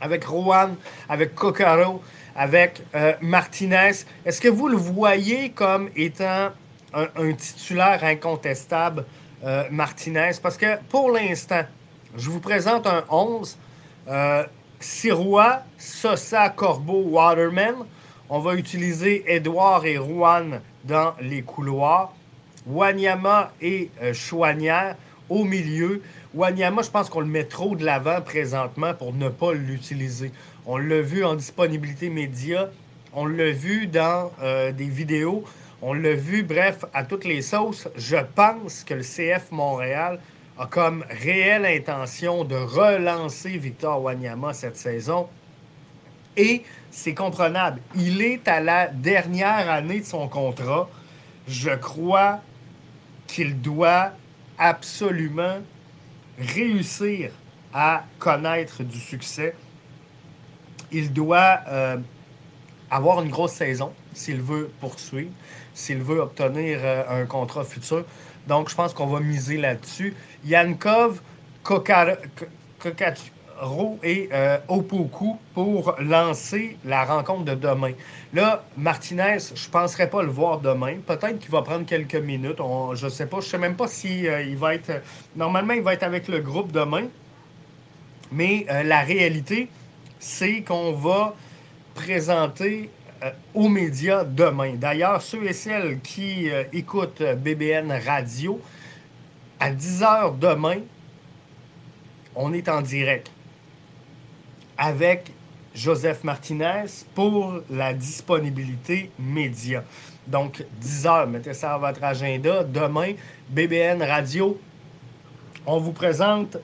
[0.00, 0.74] avec Rowan,
[1.08, 2.02] avec Coccaro,
[2.34, 3.92] avec euh, Martinez.
[4.24, 6.50] Est-ce que vous le voyez comme étant
[6.92, 9.04] un, titulaire incontestable,
[9.44, 10.32] euh, Martinez?
[10.42, 11.62] Parce que pour l'instant,
[12.16, 13.58] je vous présente un 11.
[14.08, 14.44] Euh,
[14.80, 17.74] Sirois, Sosa, Corbeau, Waterman.
[18.30, 22.14] On va utiliser Edouard et Rouen dans les couloirs.
[22.66, 24.96] Wanyama et euh, Chouanière
[25.28, 26.00] au milieu.
[26.32, 30.32] Wanyama, je pense qu'on le met trop de l'avant présentement pour ne pas l'utiliser.
[30.64, 32.70] On l'a vu en disponibilité média,
[33.12, 35.44] on l'a vu dans euh, des vidéos,
[35.82, 37.88] on l'a vu, bref, à toutes les sauces.
[37.94, 40.18] Je pense que le CF Montréal
[40.58, 45.28] a comme réelle intention de relancer Victor Wanyama cette saison.
[46.36, 47.80] Et c'est comprenable.
[47.94, 50.88] Il est à la dernière année de son contrat.
[51.46, 52.40] Je crois
[53.26, 54.12] qu'il doit
[54.58, 55.58] absolument
[56.38, 57.30] réussir
[57.72, 59.54] à connaître du succès.
[60.92, 61.96] Il doit euh,
[62.90, 65.32] avoir une grosse saison s'il veut poursuivre,
[65.74, 68.04] s'il veut obtenir euh, un contrat futur.
[68.46, 70.14] Donc, je pense qu'on va miser là-dessus.
[70.44, 71.20] Yankov
[71.62, 72.16] Kokar
[73.60, 77.92] Ro et euh, Opoku pour lancer la rencontre de demain.
[78.32, 80.96] Là, Martinez, je ne penserais pas le voir demain.
[81.06, 82.58] Peut-être qu'il va prendre quelques minutes.
[82.94, 83.40] je ne sais pas.
[83.40, 85.02] Je ne sais même pas si euh, va être.
[85.36, 87.04] Normalement, il va être avec le groupe demain.
[88.32, 89.68] Mais euh, la réalité,
[90.18, 91.34] c'est qu'on va
[91.94, 92.90] présenter
[93.54, 94.74] aux médias demain.
[94.74, 98.60] D'ailleurs, ceux et celles qui écoutent BBN Radio,
[99.60, 100.78] à 10h demain,
[102.34, 103.30] on est en direct
[104.78, 105.32] avec
[105.74, 106.84] Joseph Martinez
[107.14, 109.82] pour la disponibilité média.
[110.26, 112.62] Donc, 10 heures, mettez ça à votre agenda.
[112.64, 113.12] Demain,
[113.48, 114.58] BBN Radio,
[115.66, 116.56] on vous présente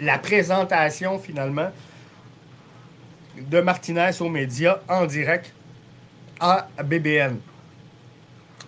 [0.00, 1.70] la, présentation finalement
[3.36, 5.52] de Martinez aux médias en direct
[6.40, 7.38] à BBN.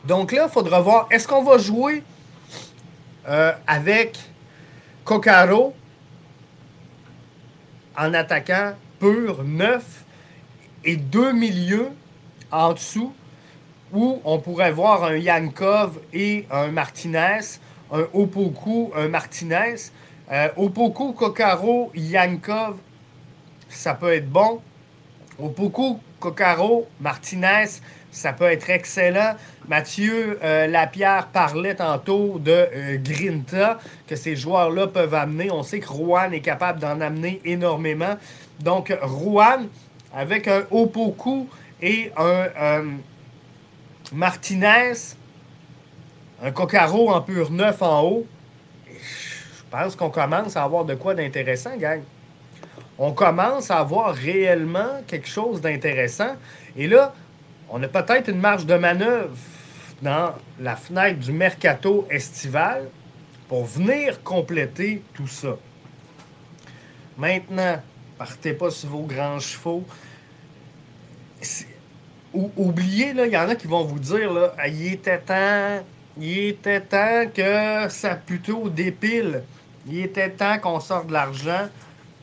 [0.05, 2.03] Donc là, il faudra voir, est-ce qu'on va jouer
[3.29, 4.19] euh, avec
[5.05, 5.75] Coccaro
[7.99, 10.05] en attaquant pur, neuf
[10.85, 11.89] et deux milieux
[12.51, 13.13] en dessous
[13.93, 17.41] où on pourrait voir un Yankov et un Martinez,
[17.91, 19.77] un Opoku, un Martinez.
[20.31, 22.77] Euh, Opoku, Kokaro, Yankov,
[23.71, 24.61] ça peut être bon.
[25.39, 27.81] Opoku, Kokaro, Martinez,
[28.11, 29.37] ça peut être excellent.
[29.69, 35.51] Mathieu euh, Lapierre parlait tantôt de euh, Grinta, que ces joueurs-là peuvent amener.
[35.51, 38.17] On sait que Rouen est capable d'en amener énormément.
[38.61, 39.67] Donc, Rouen,
[40.15, 41.49] avec un Opoku
[41.83, 42.85] et un euh,
[44.13, 44.95] Martinez,
[46.43, 48.27] un Cocaro en pur neuf en haut,
[48.87, 52.01] je pense qu'on commence à avoir de quoi d'intéressant, gang.
[52.99, 56.37] On commence à avoir réellement quelque chose d'intéressant.
[56.75, 57.15] Et là,
[57.69, 59.37] on a peut-être une marge de manœuvre
[60.03, 62.89] dans la fenêtre du mercato estival
[63.49, 65.57] pour venir compléter tout ça.
[67.17, 67.81] Maintenant,
[68.17, 69.85] partez pas sur vos grands chevaux.
[72.35, 75.85] oubliez, il y en a qui vont vous dire, là, ah, il était temps,
[76.21, 79.43] il était temps que ça plutôt dépile.
[79.87, 81.69] Il était temps qu'on sorte de l'argent.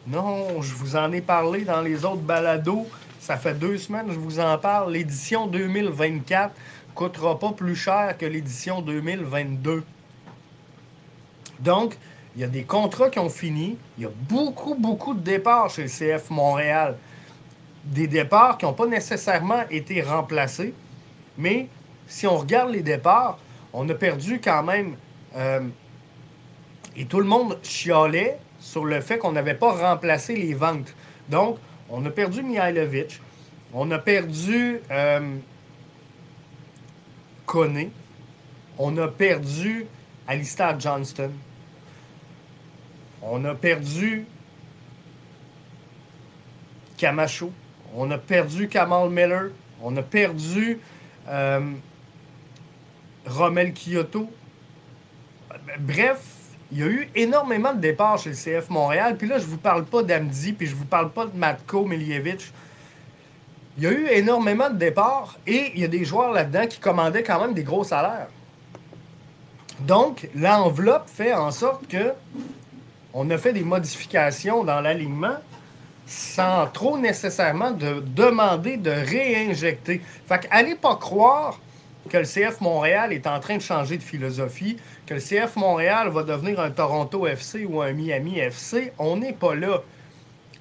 [0.07, 2.87] Non, je vous en ai parlé dans les autres balados.
[3.19, 4.93] Ça fait deux semaines que je vous en parle.
[4.93, 6.53] L'édition 2024
[6.95, 9.83] coûtera pas plus cher que l'édition 2022.
[11.59, 11.97] Donc,
[12.35, 13.77] il y a des contrats qui ont fini.
[13.97, 16.97] Il y a beaucoup, beaucoup de départs chez le CF Montréal.
[17.83, 20.73] Des départs qui n'ont pas nécessairement été remplacés.
[21.37, 21.67] Mais
[22.07, 23.37] si on regarde les départs,
[23.73, 24.95] on a perdu quand même.
[25.35, 25.61] Euh,
[26.95, 30.95] et tout le monde chialait sur le fait qu'on n'avait pas remplacé les ventes.
[31.29, 31.57] Donc,
[31.89, 33.21] on a perdu Mihailovic,
[33.73, 35.37] on a perdu euh,
[37.45, 37.89] Kone,
[38.77, 39.87] on a perdu
[40.27, 41.31] Alistair Johnston,
[43.21, 44.25] on a perdu
[46.97, 47.51] Camacho,
[47.95, 50.79] on a perdu Kamal Miller, on a perdu
[51.27, 51.71] euh,
[53.25, 54.29] Romel Kyoto.
[55.79, 56.19] Bref,
[56.71, 59.15] il y a eu énormément de départs chez le CF Montréal.
[59.17, 62.51] Puis là, je vous parle pas d'Amdi, puis je vous parle pas de Matko Miljevic.
[63.77, 66.79] Il y a eu énormément de départs et il y a des joueurs là-dedans qui
[66.79, 68.27] commandaient quand même des gros salaires.
[69.81, 72.13] Donc, l'enveloppe fait en sorte que
[73.13, 75.37] on a fait des modifications dans l'alignement
[76.07, 80.01] sans trop nécessairement de demander de réinjecter.
[80.27, 81.59] Fait qu'allez pas croire
[82.09, 86.09] que le CF Montréal est en train de changer de philosophie, que le CF Montréal
[86.09, 88.93] va devenir un Toronto FC ou un Miami FC.
[88.99, 89.81] On n'est pas là.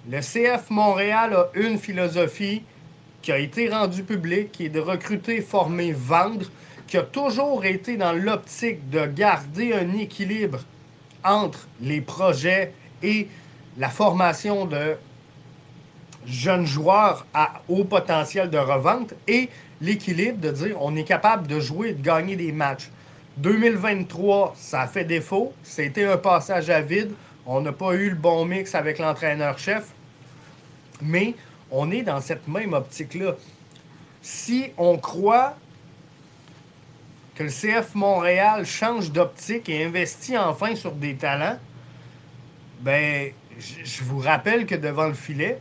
[0.09, 2.63] Le CF Montréal a une philosophie
[3.25, 6.45] qui a été rendue publique, qui est de recruter, former, vendre,
[6.87, 10.61] qui a toujours été dans l'optique de garder un équilibre
[11.25, 13.29] entre les projets et
[13.79, 14.97] la formation de
[16.27, 19.49] jeunes joueurs à haut potentiel de revente et
[19.81, 22.91] l'équilibre de dire on est capable de jouer et de gagner des matchs.
[23.39, 25.55] 2023, ça a fait défaut.
[25.63, 27.13] C'était un passage à vide.
[27.47, 29.87] On n'a pas eu le bon mix avec l'entraîneur-chef.
[31.01, 31.35] Mais
[31.75, 33.35] on est dans cette même optique-là.
[34.23, 35.57] Si on croit
[37.35, 41.59] que le CF Montréal change d'optique et investit enfin sur des talents,
[42.81, 45.59] ben, je vous rappelle que devant le filet,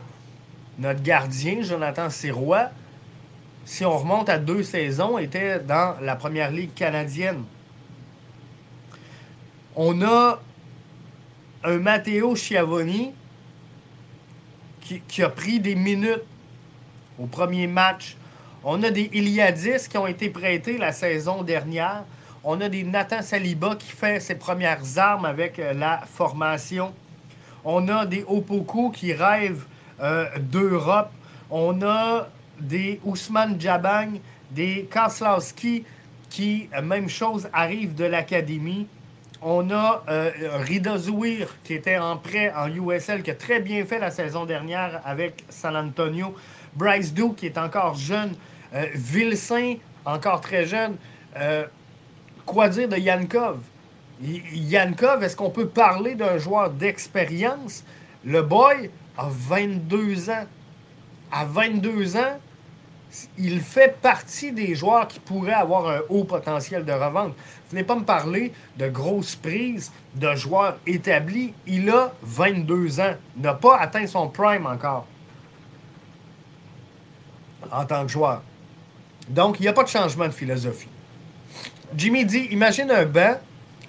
[0.78, 2.70] notre gardien, Jonathan Sirois,
[3.66, 7.44] si on remonte à deux saisons, était dans la première ligue canadienne.
[9.76, 10.40] On a
[11.64, 13.14] un Matteo Schiavoni
[14.84, 16.24] qui, a pris des minutes
[17.20, 18.18] au premier match.
[18.64, 22.04] On a des Iliadis qui ont été prêtés la saison dernière.
[22.44, 26.94] On a des Nathan Saliba qui fait ses premières armes avec euh, la formation.
[27.64, 29.66] On a des Opoku qui rêvent
[30.02, 31.12] euh, d'Europe.
[31.50, 32.28] On a
[32.60, 34.20] des Ousmane Jabang,
[34.52, 35.86] des Kaslowski
[36.30, 38.88] qui, euh, même chose, arrivent de l'académie.
[39.46, 43.86] On a euh, Rida Zouir qui était en prêt en USL, qui a très bien
[43.86, 46.34] fait la saison dernière avec San Antonio.
[46.76, 48.36] Bryce Duke qui est encore jeune.
[48.74, 48.88] Euh,
[50.06, 50.96] encore très jeune.
[52.46, 53.60] quoi dire de Yankov?
[54.22, 57.84] Yankov, est-ce qu'on peut parler d'un joueur d'expérience?
[58.24, 60.46] Le boy, a 22 ans.
[61.32, 62.40] À 22 ans,
[63.38, 67.34] il fait partie des joueurs qui pourraient avoir un haut potentiel de revente.
[67.70, 71.54] Venez pas me parler de grosses prises, de joueurs établis.
[71.68, 75.06] Il a 22 ans, n'a pas atteint son prime encore
[77.72, 78.42] en tant que joueur.
[79.30, 80.90] Donc, il n'y a pas de changement de philosophie.
[81.96, 83.40] Jimmy dit imagine un banc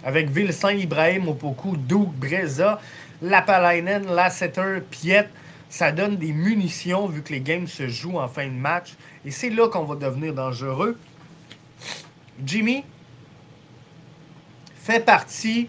[0.05, 2.81] avec Vilsaint, Ibrahim, Opoku, Doug, Breza,
[3.23, 5.29] Lapalainen, Lasseter, Piet,
[5.69, 8.95] ça donne des munitions vu que les games se jouent en fin de match.
[9.25, 10.99] Et c'est là qu'on va devenir dangereux.
[12.45, 12.85] Jimmy
[14.77, 15.69] fait partie.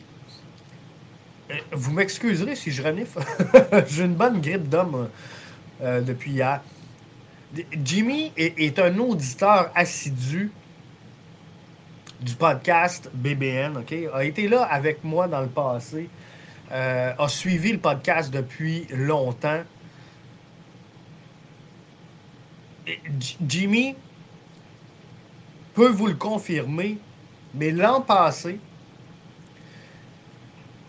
[1.50, 3.20] Euh, vous m'excuserez si je renifle.
[3.88, 5.10] J'ai une bonne grippe d'homme
[5.82, 6.62] euh, depuis hier.
[7.84, 10.52] Jimmy est, un auditeur assidu
[12.20, 13.94] du podcast BBN, OK?
[14.14, 16.10] A été là avec moi dans le passé.
[16.72, 19.62] Euh, a suivi le podcast depuis longtemps.
[23.48, 23.96] Jimmy
[25.74, 26.98] peut vous le confirmer,
[27.54, 28.60] mais l'an passé,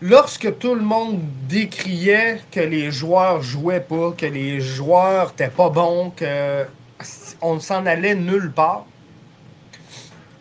[0.01, 5.69] lorsque tout le monde décriait que les joueurs jouaient pas, que les joueurs n'étaient pas
[5.69, 8.85] bons, qu'on s'en allait nulle part,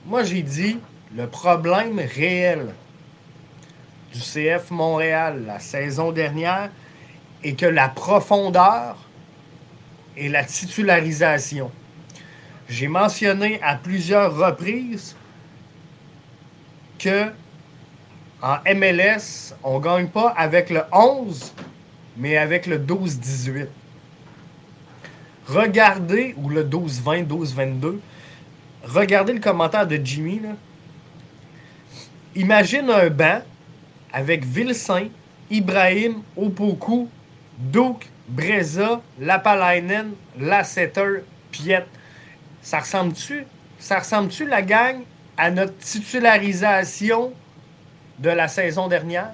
[0.07, 0.78] moi j'ai dit
[1.14, 2.74] le problème réel
[4.12, 6.70] du CF Montréal la saison dernière
[7.42, 9.05] et que la profondeur
[10.16, 11.70] et la titularisation.
[12.68, 15.14] J'ai mentionné à plusieurs reprises
[16.98, 17.30] que
[18.42, 21.54] en MLS, on ne gagne pas avec le 11,
[22.16, 23.66] mais avec le 12-18.
[25.48, 27.98] Regardez, ou le 12-20, 12-22,
[28.84, 30.42] regardez le commentaire de Jimmy.
[32.34, 33.40] Imagine un banc
[34.12, 35.08] avec Vilsaint,
[35.50, 37.08] Ibrahim, Opoku,
[37.58, 41.84] Duke, Breza, Lapalainen, Lasseter, Piet.
[42.62, 43.44] Ça ressemble-tu?
[43.78, 45.02] Ça ressemble-tu, la gang,
[45.36, 47.32] à notre titularisation
[48.18, 49.32] de la saison dernière?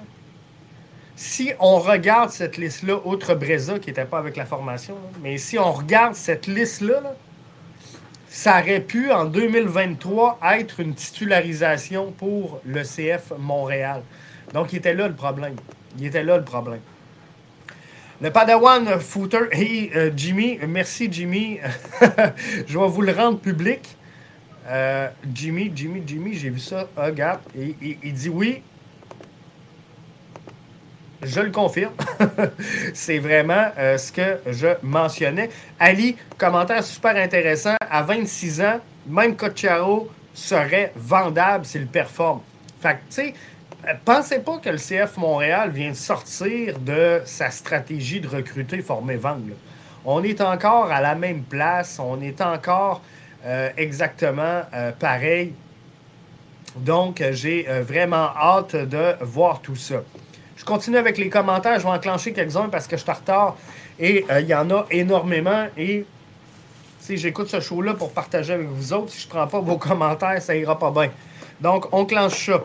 [1.15, 5.59] si on regarde cette liste-là, outre Breza qui n'était pas avec la formation, mais si
[5.59, 7.01] on regarde cette liste-là,
[8.29, 14.01] ça aurait pu en 2023 être une titularisation pour le CF Montréal.
[14.53, 15.55] Donc, il était là le problème.
[15.99, 16.81] Il était là le problème.
[18.23, 19.49] Le Padawan Footer.
[19.51, 21.59] Hey, euh, Jimmy, merci Jimmy.
[22.67, 23.97] Je vais vous le rendre public.
[24.69, 26.87] Euh, Jimmy, Jimmy, Jimmy, j'ai vu ça.
[26.95, 28.61] regarde, il dit oui,
[31.21, 31.91] je le confirme.
[32.93, 35.49] c'est vraiment euh, ce que je mentionnais.
[35.77, 37.75] Ali, commentaire super intéressant.
[37.89, 42.39] À 26 ans, même Cocharo serait vendable s'il performe.
[42.81, 43.33] Fait que, tu sais, euh,
[44.05, 49.15] pensez pas que le CF Montréal vient de sortir de sa stratégie de recruter, former,
[49.15, 49.53] vendre.
[50.05, 51.99] On est encore à la même place.
[51.99, 53.01] On est encore
[53.45, 54.61] euh, exactement
[54.99, 55.53] pareil.
[56.75, 60.01] Donc, j'ai vraiment hâte de voir tout ça.
[60.63, 61.77] Je continue avec les commentaires.
[61.77, 63.55] Je vais enclencher quelques-uns parce que je suis en retard.
[63.99, 65.67] Et euh, il y en a énormément.
[65.77, 66.05] Et
[66.99, 69.77] si j'écoute ce show-là pour partager avec vous autres, si je ne prends pas vos
[69.77, 71.09] commentaires, ça ira pas bien.
[71.59, 72.63] Donc, on clenche ça.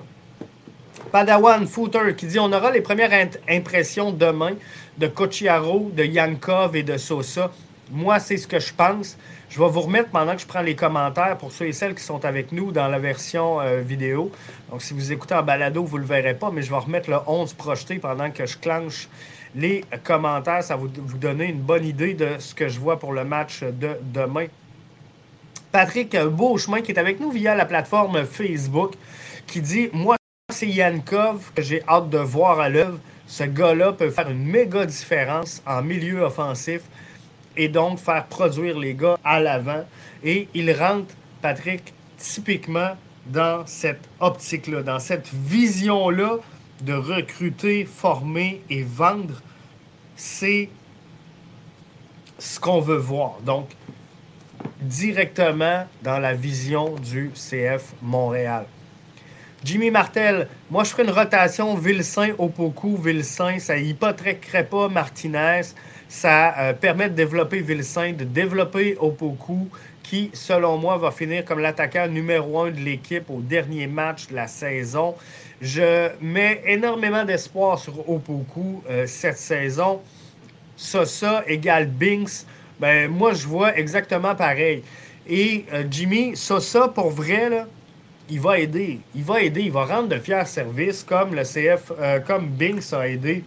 [1.10, 4.52] Padawan Footer qui dit on aura les premières impressions demain
[4.98, 7.50] de Cochiaro, de Yankov et de Sosa.
[7.90, 9.16] Moi, c'est ce que je pense.
[9.48, 12.02] Je vais vous remettre pendant que je prends les commentaires pour ceux et celles qui
[12.02, 14.30] sont avec nous dans la version euh, vidéo.
[14.70, 17.08] Donc, si vous écoutez en balado, vous ne le verrez pas, mais je vais remettre
[17.08, 19.08] le 11 projeté pendant que je clenche
[19.54, 20.62] les commentaires.
[20.62, 23.62] Ça va vous donner une bonne idée de ce que je vois pour le match
[23.62, 24.46] de demain.
[25.72, 28.94] Patrick Beauchemin qui est avec nous via la plateforme Facebook
[29.46, 30.17] qui dit Moi,
[30.58, 32.98] c'est Yankov que j'ai hâte de voir à l'œuvre.
[33.28, 36.80] Ce gars-là peut faire une méga différence en milieu offensif
[37.56, 39.84] et donc faire produire les gars à l'avant.
[40.24, 42.96] Et il rentre, Patrick, typiquement
[43.26, 46.38] dans cette optique-là, dans cette vision-là
[46.80, 49.42] de recruter, former et vendre.
[50.16, 50.70] C'est
[52.38, 53.38] ce qu'on veut voir.
[53.44, 53.68] Donc,
[54.80, 58.66] directement dans la vision du CF Montréal.
[59.64, 65.62] Jimmy Martel, moi je ferai une rotation Vilsain-Opoku, Vilsain, ça hypothèquerait pas Martinez.
[66.08, 69.68] Ça euh, permet de développer Vilsain, de développer Opoku,
[70.02, 74.36] qui, selon moi, va finir comme l'attaquant numéro un de l'équipe au dernier match de
[74.36, 75.14] la saison.
[75.60, 80.00] Je mets énormément d'espoir sur Opoku euh, cette saison.
[80.76, 82.46] Sosa égale Binks.
[82.80, 84.82] Ben, moi, je vois exactement pareil.
[85.28, 87.66] Et euh, Jimmy, Sosa, pour vrai, là,
[88.30, 89.00] il va aider.
[89.14, 89.62] Il va aider.
[89.62, 91.92] Il va rendre de fiers services comme le CF,
[92.26, 93.44] comme Binks a aidé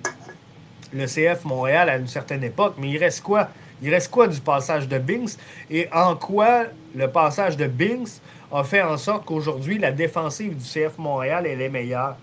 [0.93, 3.49] le CF Montréal à une certaine époque, mais il reste quoi?
[3.81, 5.37] Il reste quoi du passage de Binks?
[5.69, 6.65] Et en quoi
[6.95, 8.21] le passage de Binks
[8.51, 12.15] a fait en sorte qu'aujourd'hui, la défensive du CF Montréal, elle est meilleure?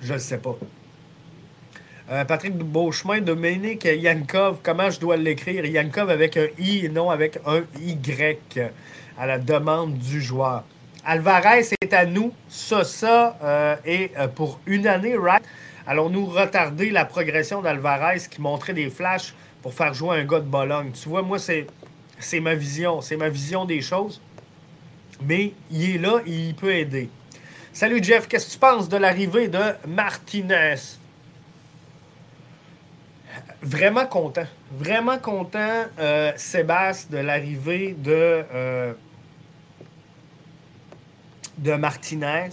[0.00, 0.56] Je ne sais pas.
[2.10, 5.64] Euh, Patrick Beauchemin, Dominique Yankov, comment je dois l'écrire?
[5.64, 8.58] Yankov avec un I et non avec un Y
[9.22, 10.64] à la demande du joueur.
[11.04, 12.32] Alvarez est à nous.
[12.48, 15.44] Ça euh, est euh, pour une année, right?
[15.86, 20.46] Allons-nous retarder la progression d'Alvarez qui montrait des flashs pour faire jouer un gars de
[20.46, 20.90] Bologne?
[20.90, 21.68] Tu vois, moi, c'est,
[22.18, 23.00] c'est ma vision.
[23.00, 24.20] C'est ma vision des choses.
[25.24, 27.08] Mais il est là, il peut aider.
[27.72, 30.74] Salut Jeff, qu'est-ce que tu penses de l'arrivée de Martinez?
[33.62, 34.48] Vraiment content.
[34.72, 38.92] Vraiment content, euh, Sébastien, de l'arrivée de, euh,
[41.58, 42.50] de Martinez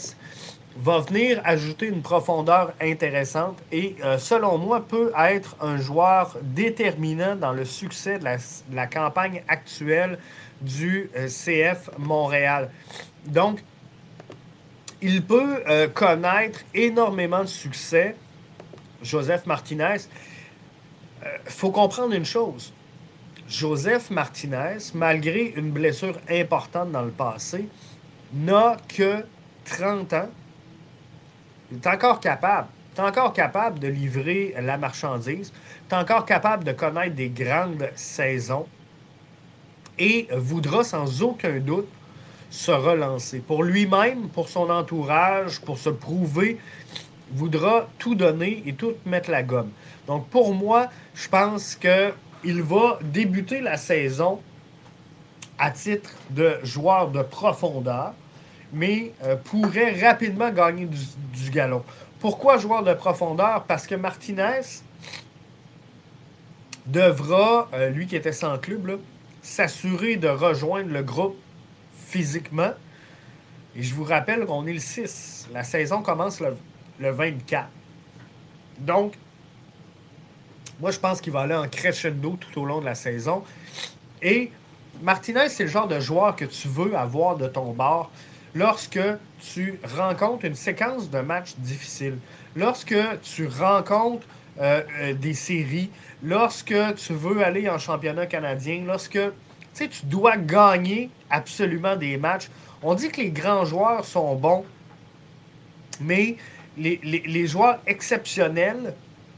[0.77, 7.35] va venir ajouter une profondeur intéressante et, euh, selon moi, peut être un joueur déterminant
[7.35, 8.25] dans le succès de
[8.73, 10.19] la, campagne actuelle
[10.61, 12.69] du euh, CF Montréal.
[13.25, 13.63] Donc,
[15.01, 18.15] il peut euh, connaître énormément de succès,
[19.01, 19.97] Joseph Martinez.
[21.23, 22.71] Il faut comprendre une chose.
[23.49, 27.67] Joseph Martinez, malgré une blessure importante dans le passé,
[28.33, 29.25] n'a que
[29.65, 30.29] 30 ans
[31.71, 32.67] il est encore capable.
[32.95, 35.53] Tu es encore capable de livrer la marchandise.
[35.87, 38.65] Tu es encore capable de connaître des grandes saisons.
[39.97, 41.87] Et voudra sans aucun doute
[42.49, 43.39] se relancer.
[43.39, 46.57] Pour lui-même, pour son entourage, pour se prouver,
[47.31, 49.69] voudra tout donner et tout mettre la gomme.
[50.07, 54.41] Donc pour moi, je pense qu'il va débuter la saison
[55.59, 58.13] à titre de joueur de profondeur
[58.71, 61.83] mais euh, pourrait rapidement gagner du, galon.
[62.19, 63.63] Pourquoi joueur de profondeur?
[63.63, 64.61] Parce que Martinez
[66.85, 68.99] devra, euh, lui qui était sans club,
[69.41, 71.37] s'assurer de rejoindre le groupe
[72.07, 72.71] physiquement.
[73.75, 75.49] Et je vous rappelle qu'on est le 6.
[75.53, 76.57] La saison commence le,
[76.99, 77.67] le 24.
[78.79, 79.13] Donc,
[80.79, 83.43] moi, je pense qu'il va aller en crescendo tout au long de la saison.
[84.21, 84.51] Et
[85.01, 88.11] Martinez, c'est le genre de joueur que tu veux avoir de ton bord
[88.53, 88.99] lorsque
[89.39, 92.17] tu rencontres une séquence de matchs difficiles,
[92.55, 94.27] lorsque tu rencontres
[94.59, 95.89] euh, euh, des séries,
[96.21, 99.19] lorsque tu veux aller en championnat canadien, lorsque
[99.73, 102.49] tu dois gagner absolument des matchs.
[102.83, 104.65] On dit que les grands joueurs sont bons,
[106.01, 106.35] mais
[106.77, 108.93] les, les joueurs exceptionnels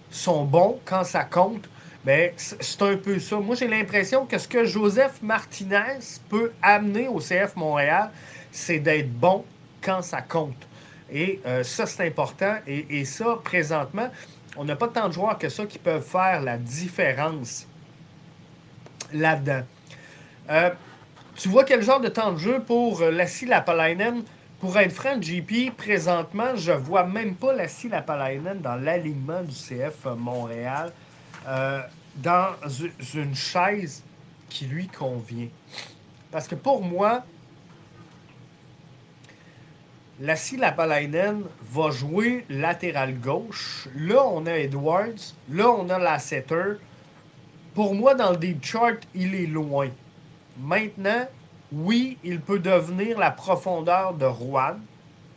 [0.09, 1.69] sont bons quand ça compte.
[2.03, 3.37] Ben, c'est un peu ça.
[3.37, 5.99] Moi, j'ai l'impression que ce que Joseph Martinez
[6.29, 8.09] peut amener au CF Montréal,
[8.51, 9.45] c'est d'être bon
[9.81, 10.67] quand ça compte.
[11.11, 12.55] Et euh, ça, c'est important.
[12.65, 14.09] Et, ça, présentement,
[14.57, 17.67] on n'a pas tant de joueurs que ça qui peuvent faire la différence
[19.13, 19.63] là-dedans.
[20.49, 20.71] Euh,
[21.35, 24.23] tu vois quel genre de temps de jeu pour euh, Lassie Lapalainen?
[24.59, 30.05] Pour être franc, JP, présentement, je vois même pas Lassie Lapalainen dans l'alignement du CF
[30.17, 30.91] Montréal.
[31.47, 31.81] Euh,
[32.15, 32.55] dans
[33.13, 34.03] une chaise
[34.49, 35.47] qui lui convient.
[36.29, 37.23] Parce que pour moi,
[40.19, 43.87] Lassie Lapalainen va jouer latéral gauche.
[43.95, 45.33] Là, on a Edwards.
[45.49, 46.75] Là, on a Lasseter.
[47.73, 49.89] Pour moi, dans le deep chart, il est loin.
[50.59, 51.25] Maintenant,
[51.71, 54.75] oui, il peut devenir la profondeur de Rouen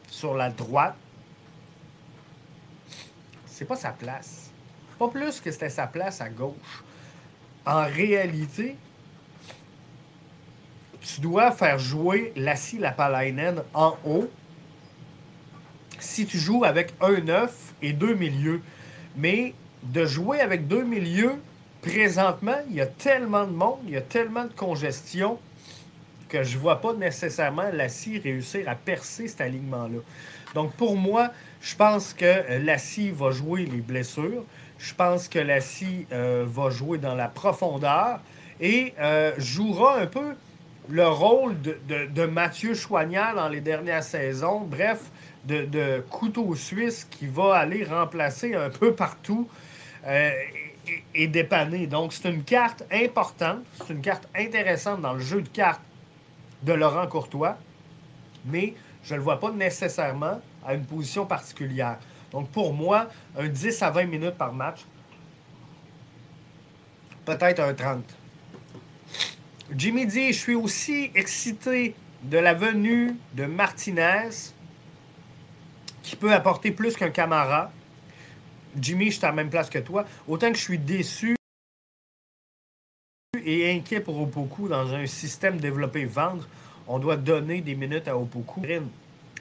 [0.08, 0.96] sur la droite.
[3.46, 4.43] C'est pas sa place.
[5.08, 6.82] Plus que c'était sa place à gauche.
[7.66, 8.76] En réalité,
[11.00, 14.30] tu dois faire jouer Lassie Lapalainen en haut
[15.98, 18.60] si tu joues avec un neuf et deux milieux.
[19.16, 21.34] Mais de jouer avec deux milieux,
[21.82, 25.38] présentement, il y a tellement de monde, il y a tellement de congestion
[26.28, 29.98] que je ne vois pas nécessairement Lassie réussir à percer cet alignement-là.
[30.54, 31.30] Donc pour moi,
[31.60, 34.44] je pense que Lassie va jouer les blessures.
[34.78, 38.20] Je pense que Lassie euh, va jouer dans la profondeur
[38.60, 40.34] et euh, jouera un peu
[40.88, 44.60] le rôle de, Mathieu Choignard dans les dernières saisons.
[44.60, 45.00] Bref,
[45.44, 49.48] de, couteau suisse qui va aller remplacer un peu partout
[50.06, 50.30] euh,
[51.14, 51.86] et, dépanner.
[51.86, 55.80] Donc, c'est une carte importante, c'est une carte intéressante dans le jeu de cartes
[56.62, 57.56] de Laurent Courtois,
[58.46, 61.98] mais je ne le vois pas nécessairement à une position particulière.
[62.34, 63.08] Donc pour moi,
[63.38, 64.80] un 10 à 20 minutes par match,
[67.24, 68.02] peut-être un 30.
[69.70, 74.30] Jimmy dit Je suis aussi excité de la venue de Martinez,
[76.02, 77.70] qui peut apporter plus qu'un Camara.
[78.76, 80.04] Jimmy, je suis à la même place que toi.
[80.26, 81.36] Autant que je suis déçu
[83.44, 86.48] et inquiet pour Opoku dans un système développé-vendre,
[86.88, 88.60] on doit donner des minutes à Opoku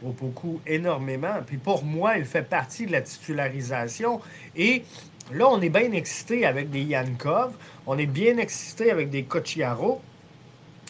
[0.02, 1.36] beaucoup énormément.
[1.46, 4.20] Puis pour moi, il fait partie de la titularisation.
[4.56, 4.84] Et
[5.32, 7.54] là, on est bien excité avec des Yankov.
[7.86, 10.02] On est bien excité avec des Cochiaro.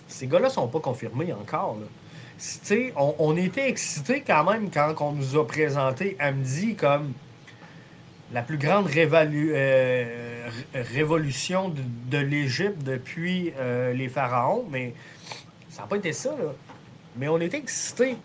[0.07, 1.77] Ces gars-là sont pas confirmés encore.
[2.95, 7.13] On, on, était excités quand même quand on nous a présenté Amdi comme
[8.33, 11.73] la plus grande euh, révolution
[12.09, 14.93] de, l'Égypte depuis euh, les pharaons, mais
[15.69, 16.35] ça n'a pas été ça.
[17.15, 18.17] Mais on était excités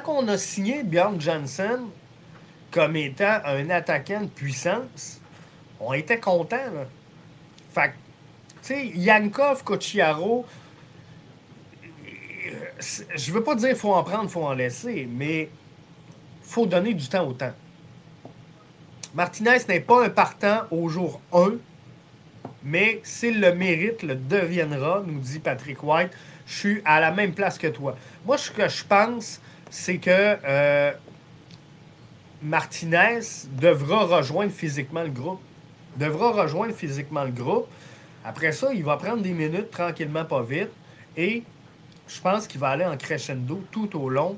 [0.00, 1.80] quand on a signé Bjorn Johnson
[2.70, 5.20] comme étant un attaquant de puissance,
[5.80, 6.56] on était content.
[7.74, 7.92] Fait
[8.62, 10.46] tu sais, Yankov, Cochiaro,
[12.78, 15.50] je veux pas dire faut en prendre, faut en laisser, mais
[16.42, 17.52] faut donner du temps au temps.
[19.14, 21.52] Martinez n'est pas un partant au jour 1,
[22.64, 26.12] mais s'il le mérite, le deviendra, nous dit Patrick White.
[26.46, 27.96] Je suis à la même place que toi.
[28.24, 29.40] Moi, ce que je pense,
[29.72, 30.92] c'est que euh,
[32.42, 33.20] Martinez
[33.52, 35.40] devra rejoindre physiquement le groupe.
[35.96, 37.66] Devra rejoindre physiquement le groupe.
[38.22, 40.68] Après ça, il va prendre des minutes tranquillement, pas vite.
[41.16, 41.42] Et
[42.06, 44.36] je pense qu'il va aller en crescendo tout au long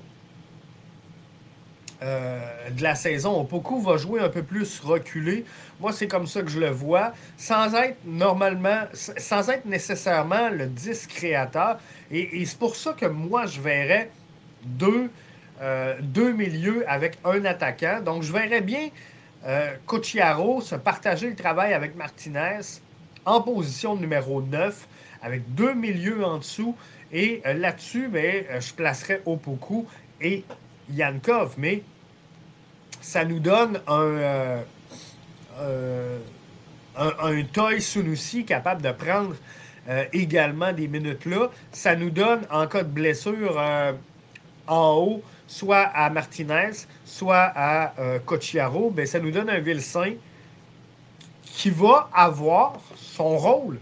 [2.02, 3.42] euh, de la saison.
[3.42, 5.44] Beaucoup va jouer un peu plus reculé.
[5.80, 10.68] Moi, c'est comme ça que je le vois, sans être normalement, sans être nécessairement le
[10.68, 11.78] 10 créateur.
[12.12, 14.12] Et c'est pour ça que moi, je verrais
[14.64, 15.10] deux
[15.64, 18.02] euh, deux milieux avec un attaquant.
[18.04, 18.90] Donc, je verrais bien
[19.46, 22.60] euh, se partager le travail avec Martinez
[23.24, 24.86] en position numéro 9,
[25.22, 26.76] avec deux milieux en dessous.
[27.12, 29.86] Et euh, là-dessus, ben, je placerais Opoku
[30.20, 30.44] et
[30.90, 31.54] Yankov.
[31.56, 31.82] Mais
[33.00, 34.60] ça nous donne un,
[36.98, 39.34] un, un Toy Sunusi capable de prendre
[40.12, 41.50] également des minutes là.
[41.72, 43.58] Ça nous donne, en cas de blessure
[44.66, 46.72] en haut, soit à Martinez,
[47.04, 50.14] soit à euh, Cochiaro, ça nous donne un Vilsain
[51.42, 53.78] qui va avoir son rôle.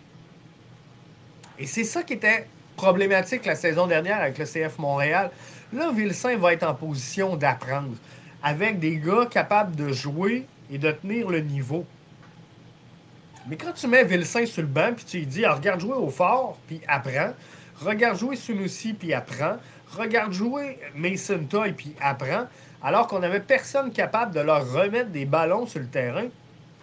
[1.59, 5.30] Et c'est ça qui était problématique la saison dernière avec le CF Montréal.
[5.72, 7.95] Là, Vilsain va être en position d'apprendre
[8.43, 11.87] avec des gars capables de jouer et de tenir le niveau.
[13.47, 15.95] Mais quand tu mets Vilsain sur le banc, puis tu lui dis, ah, regarde jouer
[15.95, 17.33] au fort, puis apprends.
[17.80, 19.57] Regarde jouer Sunusi, puis apprends.
[19.97, 22.47] Regarde jouer Mason Toy, puis apprends.
[22.82, 26.26] Alors qu'on n'avait personne capable de leur remettre des ballons sur le terrain.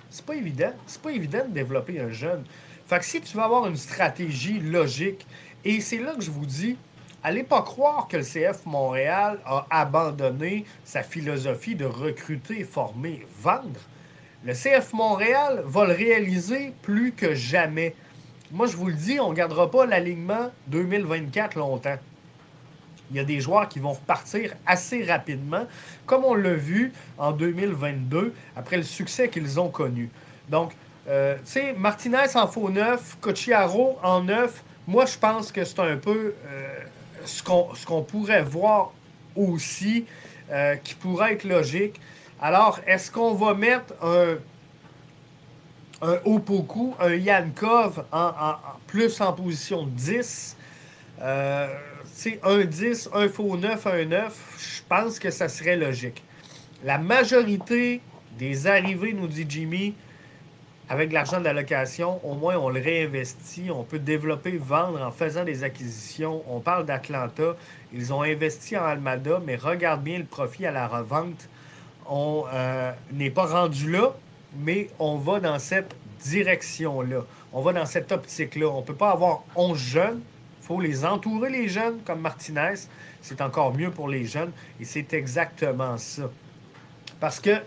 [0.10, 0.72] C'est pas évident.
[0.86, 2.44] C'est pas évident de développer un jeune.
[2.88, 5.26] Fait que si tu veux avoir une stratégie logique,
[5.66, 6.78] et c'est là que je vous dis,
[7.24, 13.80] allez pas croire que le CF Montréal a abandonné sa philosophie de recruter, former, vendre.
[14.44, 17.94] Le CF Montréal va le réaliser plus que jamais.
[18.52, 21.98] Moi, je vous le dis, on ne gardera pas l'alignement 2024 longtemps.
[23.12, 25.66] Il y a des joueurs qui vont repartir assez rapidement,
[26.06, 30.10] comme on l'a vu en 2022, après le succès qu'ils ont connu.
[30.50, 30.74] Donc,
[31.08, 35.80] euh, tu sais, Martinez en faux neuf, Cochiaro en neuf, moi, je pense que c'est
[35.80, 36.80] un peu euh,
[37.24, 38.92] ce qu'on pourrait voir
[39.36, 40.06] aussi,
[40.52, 42.02] euh, qui pourrait être logique.
[42.42, 44.38] Alors, est-ce qu'on va mettre un,
[46.02, 48.56] un Opoku, un Yankov en,
[48.88, 50.58] plus en position 10?
[51.22, 51.68] Euh,
[52.44, 56.24] un 10, un faux 9, un 9, je pense que ça serait logique.
[56.84, 58.02] La majorité
[58.38, 59.94] des arrivées, nous dit Jimmy,
[60.88, 65.12] avec l'argent de la location, au moins on le réinvestit, on peut développer, vendre en
[65.12, 66.44] faisant des acquisitions.
[66.50, 67.56] On parle d'Atlanta,
[67.94, 71.48] ils ont investi en Almada, mais regarde bien le profit à la revente
[72.10, 74.14] on euh, n'est pas rendu là,
[74.58, 77.22] mais on va dans cette direction-là.
[77.54, 78.68] On va dans cette optique-là.
[78.68, 80.22] On ne peut pas avoir 11 jeunes.
[80.70, 82.76] Il faut les entourer, les jeunes, comme Martinez.
[83.24, 84.52] C'est encore mieux pour les jeunes.
[84.80, 86.30] Et c'est exactement ça.
[87.20, 87.58] Parce que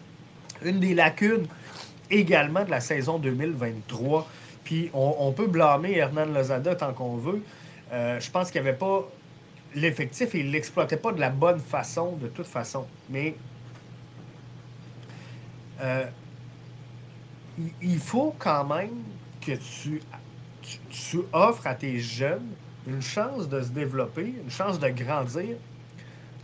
[0.64, 1.46] une des lacunes
[2.10, 4.26] également de la saison 2023,
[4.64, 7.44] puis on, peut blâmer Hernan Lozada tant qu'on veut.
[7.92, 9.06] Euh, je pense qu'il n'y avait pas
[9.74, 12.86] l'effectif et il ne l'exploitait pas de la bonne façon, de toute façon.
[13.10, 13.34] Mais
[15.82, 16.06] euh,
[17.82, 19.02] il faut quand même
[19.42, 20.00] que tu,
[20.90, 22.46] tu, offres à tes jeunes
[22.86, 25.56] une chance de se développer, une chance de grandir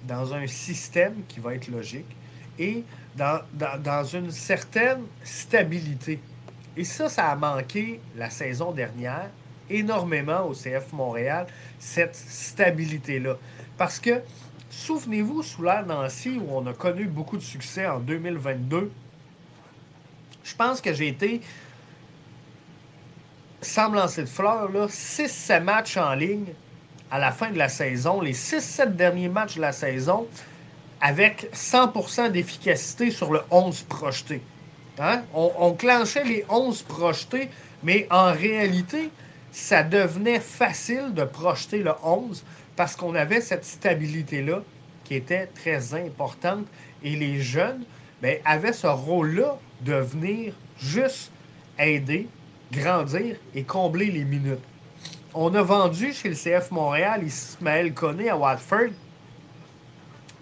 [0.05, 2.07] dans un système qui va être logique
[2.59, 2.85] et
[3.17, 6.21] dans, dans, une certaine stabilité.
[6.77, 9.31] Et ça, ça a manqué la saison dernière
[9.69, 11.47] énormément au CF Montréal,
[11.79, 13.37] cette stabilité-là.
[13.77, 14.21] Parce que,
[14.71, 18.91] souvenez-vous, sous l'ère Nancy, où on a connu beaucoup de succès en 2022,
[20.45, 21.41] je pense que j'ai été,
[23.61, 26.53] sans me lancer de fleurs, 6-7 matchs en ligne
[27.11, 30.27] à la fin de la saison, les 6-7 derniers matchs de la saison,
[31.01, 34.41] avec 100% d'efficacité sur le 11 projeté.
[34.99, 35.23] Hein?
[35.35, 37.51] On, on, clenchait les 11 projetés,
[37.83, 39.11] mais en réalité,
[39.53, 42.45] ça devenait facile de projeter le 11
[42.77, 44.63] parce qu'on avait cette stabilité-là
[45.05, 46.67] qui était très importante.
[47.03, 47.85] Et les jeunes
[48.21, 51.31] ben, avaient ce rôle-là de venir juste
[51.79, 52.29] aider,
[52.73, 54.59] grandir et combler les minutes.
[55.35, 58.91] On a vendu chez le CF Montréal Ismaël Koné à Watford.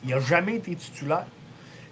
[0.05, 1.27] Il n'a jamais été titulaire.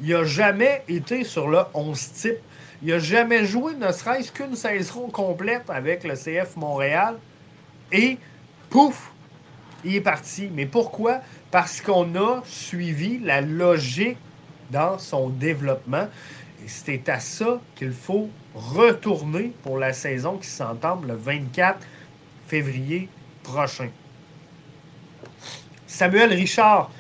[0.00, 2.38] Il n'a jamais été sur le 11 type.
[2.82, 7.16] Il n'a jamais joué ne serait-ce qu'une saison complète avec le CF Montréal.
[7.90, 8.18] Et
[8.70, 9.12] pouf,
[9.84, 10.48] il est parti.
[10.52, 11.20] Mais pourquoi?
[11.50, 14.18] Parce qu'on a suivi la logique
[14.70, 16.08] dans son développement.
[16.88, 21.78] Et à ça qu'il faut retourner pour la saison qui s'entame le 24
[22.46, 23.08] février
[23.42, 23.88] prochain.
[25.86, 26.90] Samuel Richard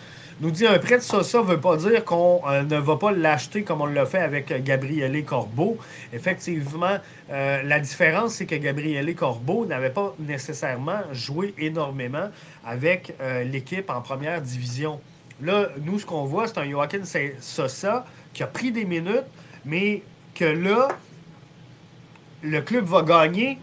[0.40, 3.12] nous dit un prêt de Sosa ne veut pas dire qu'on euh, ne va pas
[3.12, 5.78] l'acheter comme on l'a fait avec Gabriele Corbeau.
[6.12, 6.98] Effectivement,
[7.30, 12.28] euh, la différence, c'est que Gabriele Corbeau n'avait pas nécessairement joué énormément
[12.64, 15.00] avec euh, l'équipe en première division.
[15.40, 17.02] Là, nous, ce qu'on voit, c'est un Joaquin
[17.40, 19.26] Sosa qui a pris des minutes,
[19.64, 20.02] mais
[20.34, 20.88] que là,
[22.42, 23.58] le club va gagner,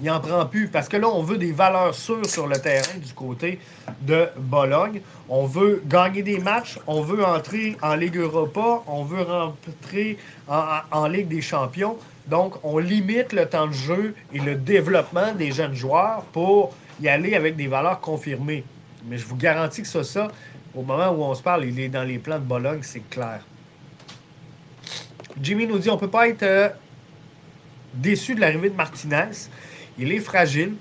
[0.00, 0.68] il n'en prend plus.
[0.68, 3.60] Parce que là, on veut des valeurs sûres sur le terrain du côté
[4.02, 5.00] de Bologne.
[5.28, 11.06] On veut gagner des matchs, on veut entrer en Ligue Europa, on veut rentrer en,
[11.06, 11.96] Ligue des Champions.
[12.26, 17.08] Donc, on limite le temps de jeu et le développement des jeunes joueurs pour y
[17.08, 18.64] aller avec des valeurs confirmées.
[19.06, 20.28] Mais je vous garantis que ça, ça,
[20.74, 23.40] au moment où on se parle, il est dans les plans de Bologne, c'est clair.
[25.40, 26.68] Jimmy nous dit on peut pas être euh,
[27.94, 29.48] déçu de l'arrivée de Martinez.
[29.98, 30.74] Il est fragile.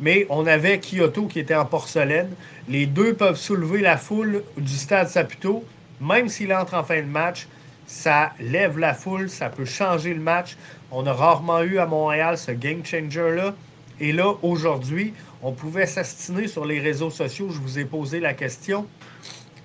[0.00, 2.30] mais on avait Kyoto qui était en porcelaine.
[2.68, 5.64] Les deux peuvent soulever la foule du stade Saputo,
[6.00, 7.48] même s'il entre en fin de match.
[7.86, 10.56] Ça lève la foule, ça peut changer le match.
[10.92, 13.54] On a rarement eu à Montréal ce game changer-là.
[13.98, 17.48] Et là, aujourd'hui, on pouvait s'astiner sur les réseaux sociaux.
[17.50, 18.86] Je vous ai posé la question.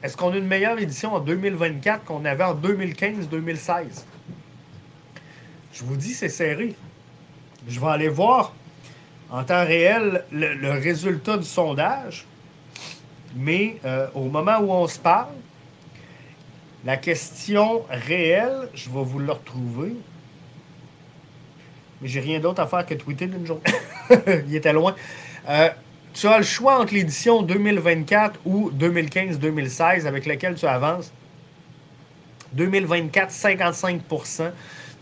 [0.02, 4.04] Est-ce qu'on a une meilleure édition en 2024 qu'on avait en 2015-2016?
[5.74, 6.76] Je vous dis, c'est serré.
[7.68, 8.54] Je vais aller voir
[9.30, 12.26] en temps réel le, résultat du sondage.
[13.36, 15.34] Mais euh, au moment où on se parle,
[16.86, 19.96] la question réelle, je vais vous la retrouver.
[22.02, 23.64] Mais j'ai rien d'autre à faire que tweeter d'une journée.
[24.48, 24.96] Il était loin.
[25.50, 25.70] Euh,
[26.14, 31.12] tu as le choix entre l'édition 2024 ou 2015-2016 avec laquelle tu avances.
[32.54, 34.02] 2024, 55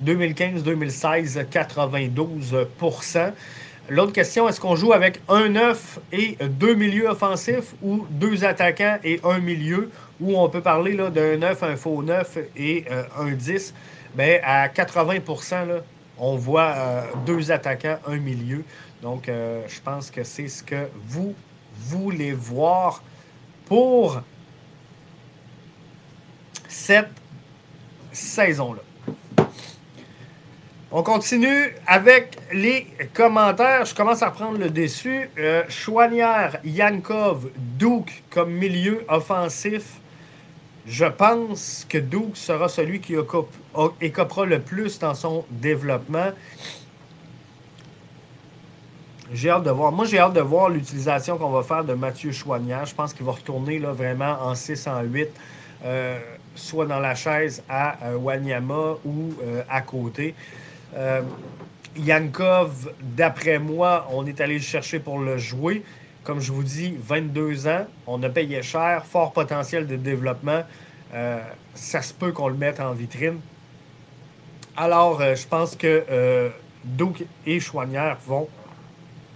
[0.04, 3.34] 2015-2016, 92%
[3.89, 8.97] L'autre question, est-ce qu'on joue avec un neuf et deux milieux offensifs ou deux attaquants
[9.04, 9.91] et un milieu,
[10.22, 13.74] ou on peut parler d'un neuf, un faux neuf et euh, un 10?
[14.16, 15.16] Bien, à 80
[15.66, 15.82] là,
[16.18, 18.64] on voit euh, deux attaquants, un milieu.
[19.02, 21.34] Donc, euh, je pense que c'est ce que vous
[21.76, 23.04] voulez voir
[23.66, 24.22] pour
[26.70, 27.10] cette
[28.14, 28.82] saison-là.
[30.94, 33.86] On continue avec les commentaires.
[33.86, 35.30] Je commence à reprendre le déçu.
[35.38, 40.02] Euh, Chouanière, Yankov, Duke comme milieu offensif.
[40.86, 43.16] Je pense que Duke sera celui qui
[44.02, 46.32] écopera le plus dans son développement.
[49.32, 49.94] J'ai hâte de voir.
[49.94, 52.86] Moi, j'ai hâte de voir l'utilisation qu'on va faire de Mathieu Chouanière.
[52.86, 55.30] Je pense qu'il va retourner là, vraiment en 6 en 8,
[55.86, 56.20] euh,
[56.54, 59.32] soit dans la chaise à euh, Wanyama ou
[59.70, 60.36] à côté.
[60.96, 61.22] Euh,
[61.96, 65.84] Yankov, d'après moi, on est allé le chercher pour le jouer.
[66.24, 70.64] Comme je vous dis, 22 ans, on a payé cher, fort potentiel de développement.
[71.14, 71.42] Euh,
[71.74, 73.39] ça se peut qu'on le mette en vitrine.
[74.78, 76.52] Alors, euh, je pense que
[76.86, 78.48] Duke et Chouanière vont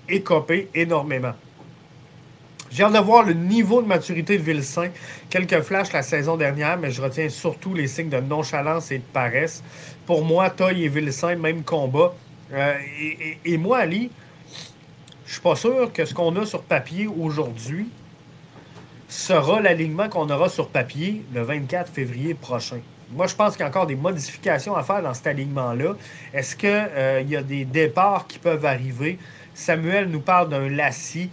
[0.08, 1.34] écoper énormément.
[2.76, 4.90] J'ai hâte de voir le niveau de maturité de Vilsain.
[5.30, 9.04] Quelques flashs la saison dernière, mais je retiens surtout les signes de nonchalance et de
[9.14, 9.64] paresse.
[10.06, 12.14] Pour moi, Toy et Vilsain, même combat.
[12.52, 12.74] Euh,
[13.46, 14.12] et, moi, Ali,
[15.26, 17.88] je suis pas sûr que ce qu'on a sur papier aujourd'hui
[19.08, 22.82] sera l'alignement qu'on aura sur papier le 24 février prochain.
[23.10, 25.96] Moi, je pense qu'il y a encore des modifications à faire dans cet alignement-là.
[26.34, 29.18] Est-ce qu'il euh, y a des départs qui peuvent arriver?
[29.54, 31.30] Samuel nous parle d'un Lassie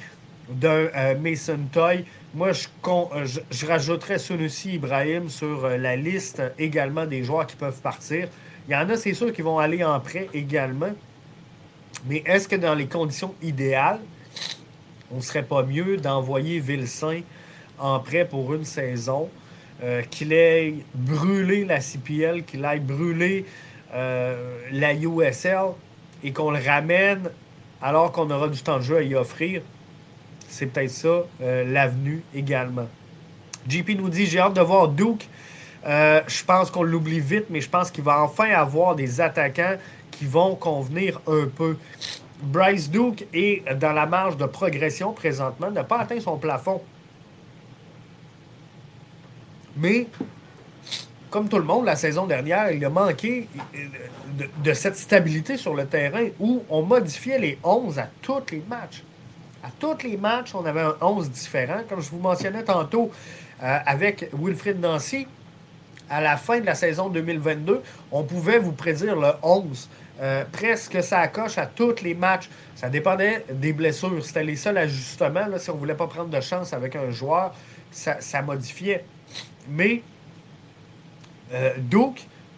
[0.54, 2.04] d'un euh, Mason Toy.
[2.34, 7.46] Moi, je, euh, je, je rajouterais Sunusi Ibrahim sur euh, la liste également des joueurs
[7.46, 8.28] qui peuvent partir.
[8.68, 10.92] Il y en a, c'est sûr, qui vont aller en prêt également.
[12.06, 14.00] Mais est-ce que dans les conditions idéales,
[15.10, 17.20] on ne serait pas mieux d'envoyer Vilsain
[17.78, 19.28] en prêt pour une saison,
[20.10, 23.44] qu'il ait brûlé la CPL, qu'il aille brûler
[23.92, 25.72] la USL
[26.22, 27.30] et qu'on le ramène
[27.80, 29.62] alors qu'on aura du temps de jeu à y offrir?
[30.52, 32.86] C'est peut-être ça euh, l'avenue également.
[33.68, 35.28] JP nous dit J'ai hâte de voir Duke.
[35.86, 39.76] Euh, je pense qu'on l'oublie vite, mais je pense qu'il va enfin avoir des attaquants
[40.10, 41.76] qui vont convenir un peu.
[42.42, 46.82] Bryce Duke est dans la marge de progression présentement, n'a pas atteint son plafond.
[49.76, 50.06] Mais,
[51.30, 53.48] comme tout le monde, la saison dernière, il a manqué
[54.38, 58.62] de, de cette stabilité sur le terrain où on modifiait les 11 à tous les
[58.68, 59.02] matchs.
[59.62, 61.82] À tous les matchs, on avait un 11 différent.
[61.88, 63.12] Comme je vous mentionnais tantôt
[63.62, 65.28] euh, avec Wilfrid Nancy,
[66.10, 69.88] à la fin de la saison 2022, on pouvait vous prédire le 11.
[70.20, 72.48] Euh, presque ça coche à tous les matchs.
[72.74, 74.24] Ça dépendait des blessures.
[74.24, 75.46] C'était les seuls ajustements.
[75.58, 77.54] Si on ne voulait pas prendre de chance avec un joueur,
[77.92, 79.04] ça, modifiait.
[79.68, 80.02] Mais
[81.54, 81.70] euh,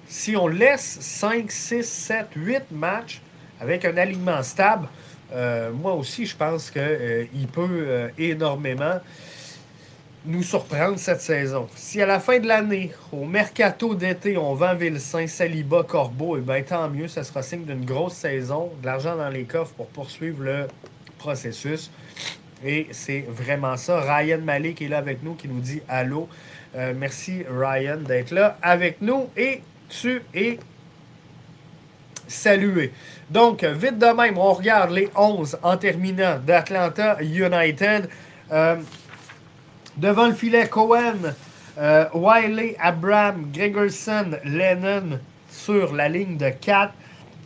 [0.09, 3.21] si on laisse 5, 6, 7, 8 matchs
[3.61, 4.89] avec un alignement stable,
[5.33, 9.01] euh, moi aussi, je pense qu'il euh, peut euh, énormément
[10.27, 11.68] nous surprendre cette saison.
[11.75, 16.41] Si à la fin de l'année, au mercato d'été, on vend Vilsaint, Saliba, Corbeau, eh
[16.41, 19.89] bien tant mieux, ça sera signe d'une grosse saison, de l'argent dans les coffres pour
[19.89, 20.66] poursuivre le
[21.18, 21.91] processus.
[22.64, 24.01] Et c'est vraiment ça.
[24.01, 26.29] Ryan Malik est là avec nous qui nous dit allô.
[26.97, 29.29] merci Ryan d'être là avec nous.
[29.37, 29.61] Et
[29.91, 30.59] tu es
[32.35, 32.93] salué.
[33.30, 38.09] Donc, vite de même, on regarde les 11 en terminant d'Atlanta United.
[38.53, 38.76] Euh,
[39.97, 41.35] devant le filet, Cohen,
[41.78, 45.18] euh, Wiley, Abram, Gregerson, Lennon
[45.49, 46.93] sur la ligne de 4.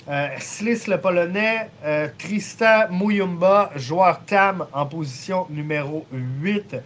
[0.09, 6.77] Euh, Slis le Polonais, euh, Tristan Muyumba, joueur TAM en position numéro 8.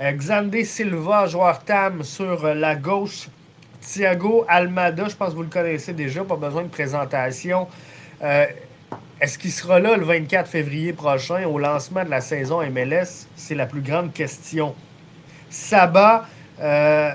[0.00, 3.28] Euh, Xandé Silva, joueur TAM sur la gauche.
[3.80, 7.66] Thiago Almada, je pense que vous le connaissez déjà, pas besoin de présentation.
[9.20, 13.26] Est-ce qu'il sera là le 24 février prochain au lancement de la saison MLS?
[13.36, 14.74] C'est la plus grande question.
[15.50, 16.26] Saba,
[16.58, 17.12] euh,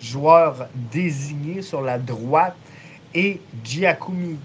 [0.00, 2.56] joueur désigné sur la droite,
[3.14, 4.38] et Giacumi,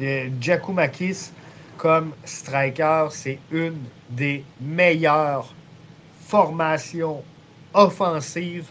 [0.00, 1.32] euh, Giacomakis
[1.76, 3.08] comme striker.
[3.10, 3.78] C'est une
[4.08, 5.52] des meilleures
[6.26, 7.22] formations
[7.74, 8.68] offensives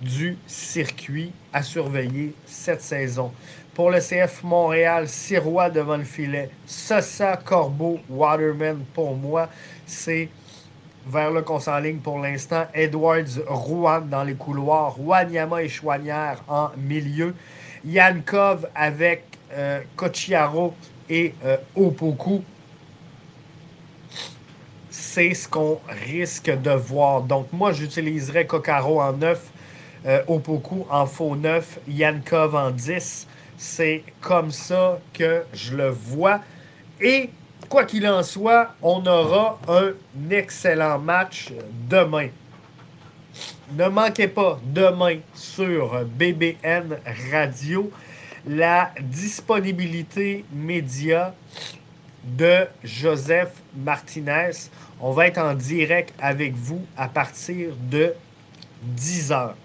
[0.00, 3.32] du circuit à surveiller cette saison.
[3.74, 9.48] Pour le CF Montréal, Sirois devant le filet, Sosa, Corbeau, Waterman pour moi,
[9.86, 10.28] c'est
[11.06, 12.66] vers là qu'on s'enligne pour l'instant.
[12.74, 14.96] Edwards, Rouen dans les couloirs.
[15.00, 17.34] Wanyama et Chouanière en milieu.
[17.84, 19.80] Yankov avec euh,
[21.08, 22.42] et euh, Opoku.
[25.12, 27.22] C'est ce qu'on risque de voir.
[27.22, 29.44] Donc, moi, j'utiliserai Kokaro en 9,
[30.06, 33.26] euh, Opoku en faux 9, Yankov en 10.
[33.58, 36.42] C'est comme ça que je le vois.
[37.00, 37.30] Et
[37.68, 39.94] quoi qu'il en soit, on aura un
[40.30, 41.52] excellent match
[41.88, 42.28] demain.
[43.72, 46.98] Ne manquez pas demain sur BBN
[47.32, 47.90] Radio
[48.46, 51.34] la disponibilité média
[52.22, 54.70] de Joseph Martinez.
[55.02, 58.12] On va être en direct avec vous à partir de
[58.82, 59.56] 10 heures.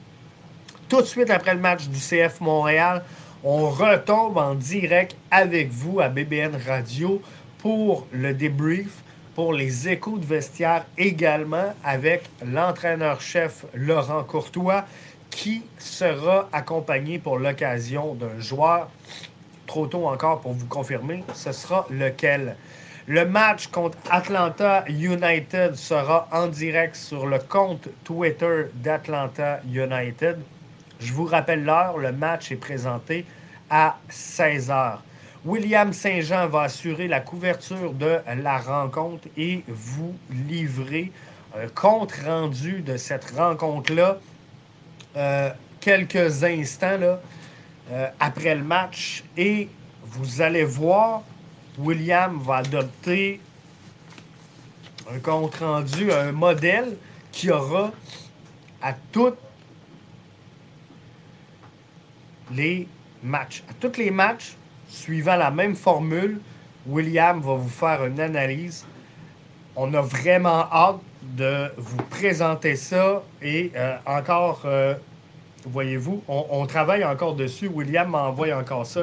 [0.88, 3.03] Tout de suite après le match du CF Montréal,
[3.43, 7.21] on retombe en direct avec vous à BBN Radio
[7.57, 9.03] pour le débrief,
[9.36, 14.86] pour les échos de vestiaire également avec l'entraîneur-chef Laurent Courtois
[15.29, 18.89] qui sera accompagné pour l'occasion d'un joueur.
[19.67, 22.55] Trop tôt encore pour vous confirmer, ce sera lequel?
[23.08, 30.39] Le match contre Atlanta United sera en direct sur le compte Twitter d'Atlanta United.
[30.99, 33.28] Je vous rappelle l'heure, le match est présenté
[33.70, 34.97] à 16 h.
[35.45, 41.12] William Saint-Jean va assurer la couverture de la rencontre et vous livrer
[41.56, 44.18] un compte rendu de cette rencontre-là
[45.16, 47.20] euh, quelques instants
[47.91, 49.24] euh, après le match.
[49.38, 49.70] Et
[50.01, 51.22] vous allez voir,
[51.78, 53.39] William va adopter
[55.11, 56.97] un compte rendu, un modèle
[57.32, 57.91] qui aura
[58.82, 59.38] à toutes
[62.51, 62.88] les
[63.23, 63.63] matchs.
[63.69, 64.55] À tous les matchs,
[64.88, 66.39] suivant la même formule,
[66.88, 68.86] William va vous faire une analyse.
[69.76, 74.93] On a vraiment hâte de vous présenter ça et euh, encore, euh,
[75.65, 77.67] voyez-vous, on, travaille encore dessus.
[77.67, 79.01] William m'envoie encore ça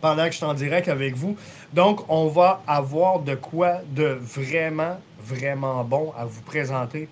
[0.00, 1.36] pendant que je suis en direct avec vous.
[1.72, 7.08] Donc, on va avoir de quoi de vraiment, vraiment bon à vous présenter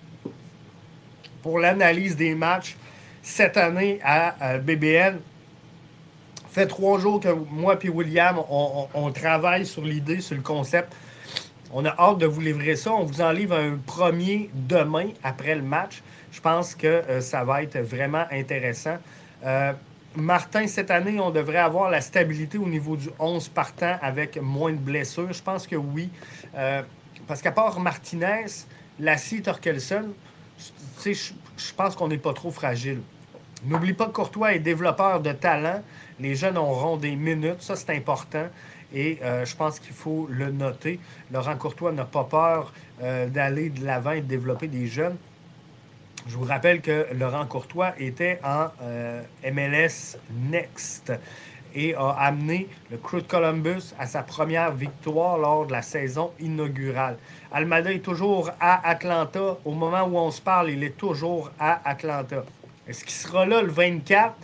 [1.41, 2.75] pour l'analyse des matchs
[3.21, 5.19] cette année à BBN
[6.57, 10.91] fait trois jours que moi et William, on, travaille sur l'idée, sur le concept.
[11.71, 12.93] On a hâte de vous livrer ça.
[12.93, 16.01] On vous en livre un premier demain après le match.
[16.31, 18.97] Je pense que euh, ça va être vraiment intéressant.
[19.45, 19.71] Euh,
[20.17, 24.71] Martin, cette année, on devrait avoir la stabilité au niveau du 11 partant avec moins
[24.71, 25.31] de blessures?
[25.31, 26.09] Je pense que oui.
[26.55, 26.81] Euh,
[27.27, 28.45] parce qu'à part Martinez,
[28.99, 30.05] Lassie, Torkelson,
[31.05, 32.99] je, je pense qu'on n'est pas trop fragile.
[33.63, 35.83] N'oublie pas que Courtois est développeur de talent.
[36.19, 38.47] Les jeunes auront des minutes, ça c'est important.
[38.93, 40.99] Et euh, je pense qu'il faut le noter.
[41.31, 45.17] Laurent Courtois n'a pas peur euh, d'aller de l'avant et de développer des jeunes.
[46.27, 49.21] Je vous rappelle que Laurent Courtois était en euh,
[49.51, 50.17] MLS
[50.51, 51.13] Next
[51.73, 56.31] et a amené le Crew de Columbus à sa première victoire lors de la saison
[56.39, 57.17] inaugurale.
[57.51, 59.57] Almada est toujours à Atlanta.
[59.63, 62.43] Au moment où on se parle, il est toujours à Atlanta.
[62.87, 64.35] Est-ce qu'il sera là le 24?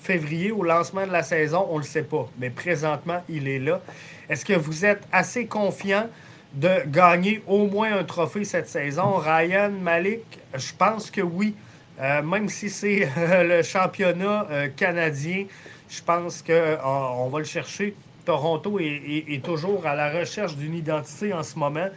[0.00, 2.28] février, au lancement de la saison, on ne le sait pas.
[2.38, 3.80] Mais présentement, il est là.
[4.28, 6.06] Est-ce que vous êtes assez confiant
[6.54, 9.16] de gagner au moins un trophée cette saison?
[9.16, 10.22] Ryan Malik,
[10.54, 11.54] je pense que oui.
[12.00, 13.08] Euh, même si c'est
[13.44, 15.44] le championnat euh, canadien,
[15.88, 17.94] je pense qu'on euh, va le chercher.
[18.24, 21.88] Toronto est, toujours à la recherche d'une identité en ce moment.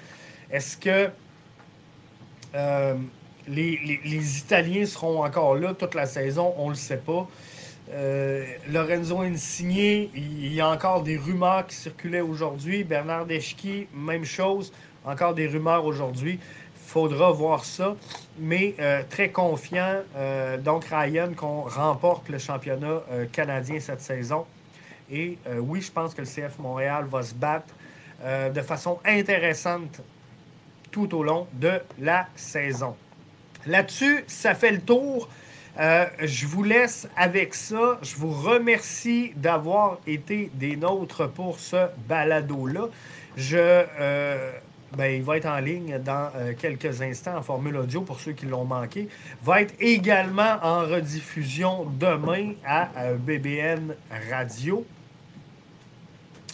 [0.49, 1.09] Est-ce que
[3.47, 6.53] les, les, Italiens seront encore là toute la saison?
[6.57, 7.27] On ne le sait pas.
[7.93, 12.83] Euh, Lorenzo Insigné, il y a encore des rumeurs qui circulaient aujourd'hui.
[12.83, 14.73] Bernard Deschki, même chose,
[15.05, 16.39] encore des rumeurs aujourd'hui.
[16.87, 17.95] faudra voir ça.
[18.39, 18.75] Mais
[19.09, 20.01] très confiant,
[20.59, 24.45] donc Ryan, qu'on remporte le championnat canadien cette saison.
[25.11, 27.73] Et oui, je pense que le CF Montréal va se battre
[28.23, 30.01] de façon intéressante
[30.91, 32.95] tout au long de la saison.
[33.65, 35.29] Là-dessus, ça fait le tour.
[35.79, 37.97] Euh, je vous laisse avec ça.
[38.01, 42.87] Je vous remercie d'avoir été des nôtres pour ce balado-là.
[43.35, 44.51] Je, euh,
[44.95, 48.33] ben, il va être en ligne dans euh, quelques instants en formule audio pour ceux
[48.33, 49.09] qui l'ont manqué.
[49.43, 53.95] Va être également en rediffusion demain à BBN
[54.29, 54.85] Radio.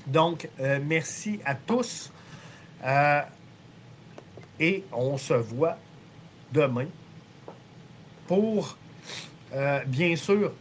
[0.07, 0.47] Donc,
[0.86, 2.11] merci à tous.
[4.59, 5.78] et on se voit
[6.51, 6.88] demain
[8.28, 8.78] pour,
[9.54, 10.52] euh, bien sûr,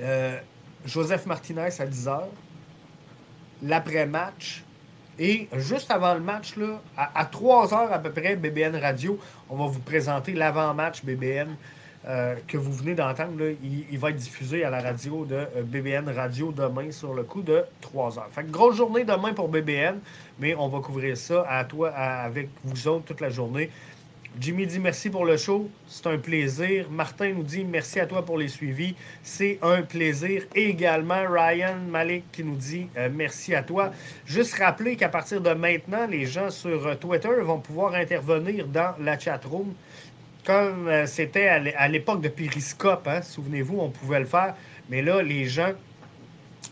[0.00, 0.38] euh,
[0.84, 2.22] Joseph Martinez à 10h,
[3.62, 4.62] l'après-match.
[5.18, 9.18] Et juste avant le match, là, à, 3 h à peu près, BBN Radio,
[9.48, 11.54] on va vous présenter l'avant-match BBN
[12.06, 13.44] euh, que vous venez d'entendre.
[13.62, 17.64] Il, va être diffusé à la radio de BBN Radio demain sur le coup de
[17.80, 20.00] 3 h Fait que grosse journée demain pour BBN,
[20.40, 23.70] mais on va couvrir ça à toi, avec vous autres toute la journée.
[24.40, 25.70] Jimmy dit merci pour le show.
[25.86, 26.90] C'est un plaisir.
[26.90, 28.96] Martin nous dit merci à toi pour les suivis.
[29.22, 30.42] C'est un plaisir.
[30.56, 33.92] également, Ryan Malik qui nous dit euh, merci à toi.
[34.26, 38.94] Juste rappeler qu'à partir de maintenant, les gens sur euh, Twitter vont pouvoir intervenir dans
[38.98, 39.72] la chat room
[40.44, 43.06] comme euh, c'était à l'époque de Periscope.
[43.06, 43.22] Hein.
[43.22, 44.54] Souvenez-vous, on pouvait le faire.
[44.90, 45.72] Mais là, les gens,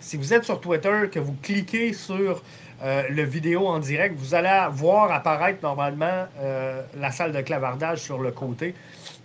[0.00, 2.42] si vous êtes sur Twitter, que vous cliquez sur
[2.82, 8.00] euh, le vidéo en direct, vous allez voir apparaître normalement euh, la salle de clavardage
[8.00, 8.74] sur le côté.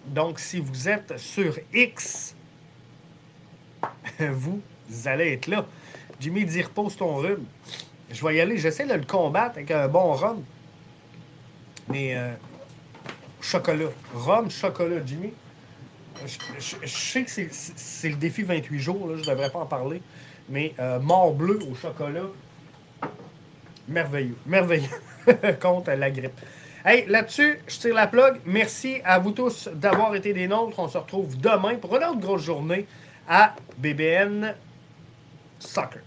[0.06, 2.36] Donc, si vous êtes sur X,
[4.20, 4.62] vous
[5.06, 5.66] allez être là.
[6.20, 7.46] Jimmy dit repose ton rhume.
[8.12, 8.58] Je vais y aller.
[8.58, 10.44] J'essaie de le combattre avec un bon rhum.
[11.90, 12.34] Mais euh,
[13.42, 13.90] chocolat.
[14.14, 15.34] Rhum, chocolat, Jimmy.
[16.26, 19.10] Je, sais que c'est le défi 28 jours.
[19.16, 20.02] je ne devrais pas en parler.
[20.50, 22.24] Mais mort bleu au chocolat,
[23.88, 24.38] merveilleux.
[24.46, 24.90] Merveilleux
[25.62, 26.40] contre la grippe.
[26.86, 28.40] Hey, là-dessus, je tire la plug.
[28.46, 30.80] Merci à vous tous d'avoir été des nôtres.
[30.80, 32.88] On se retrouve demain pour une autre grosse journée
[33.28, 34.56] à BBN
[35.60, 36.07] Soccer.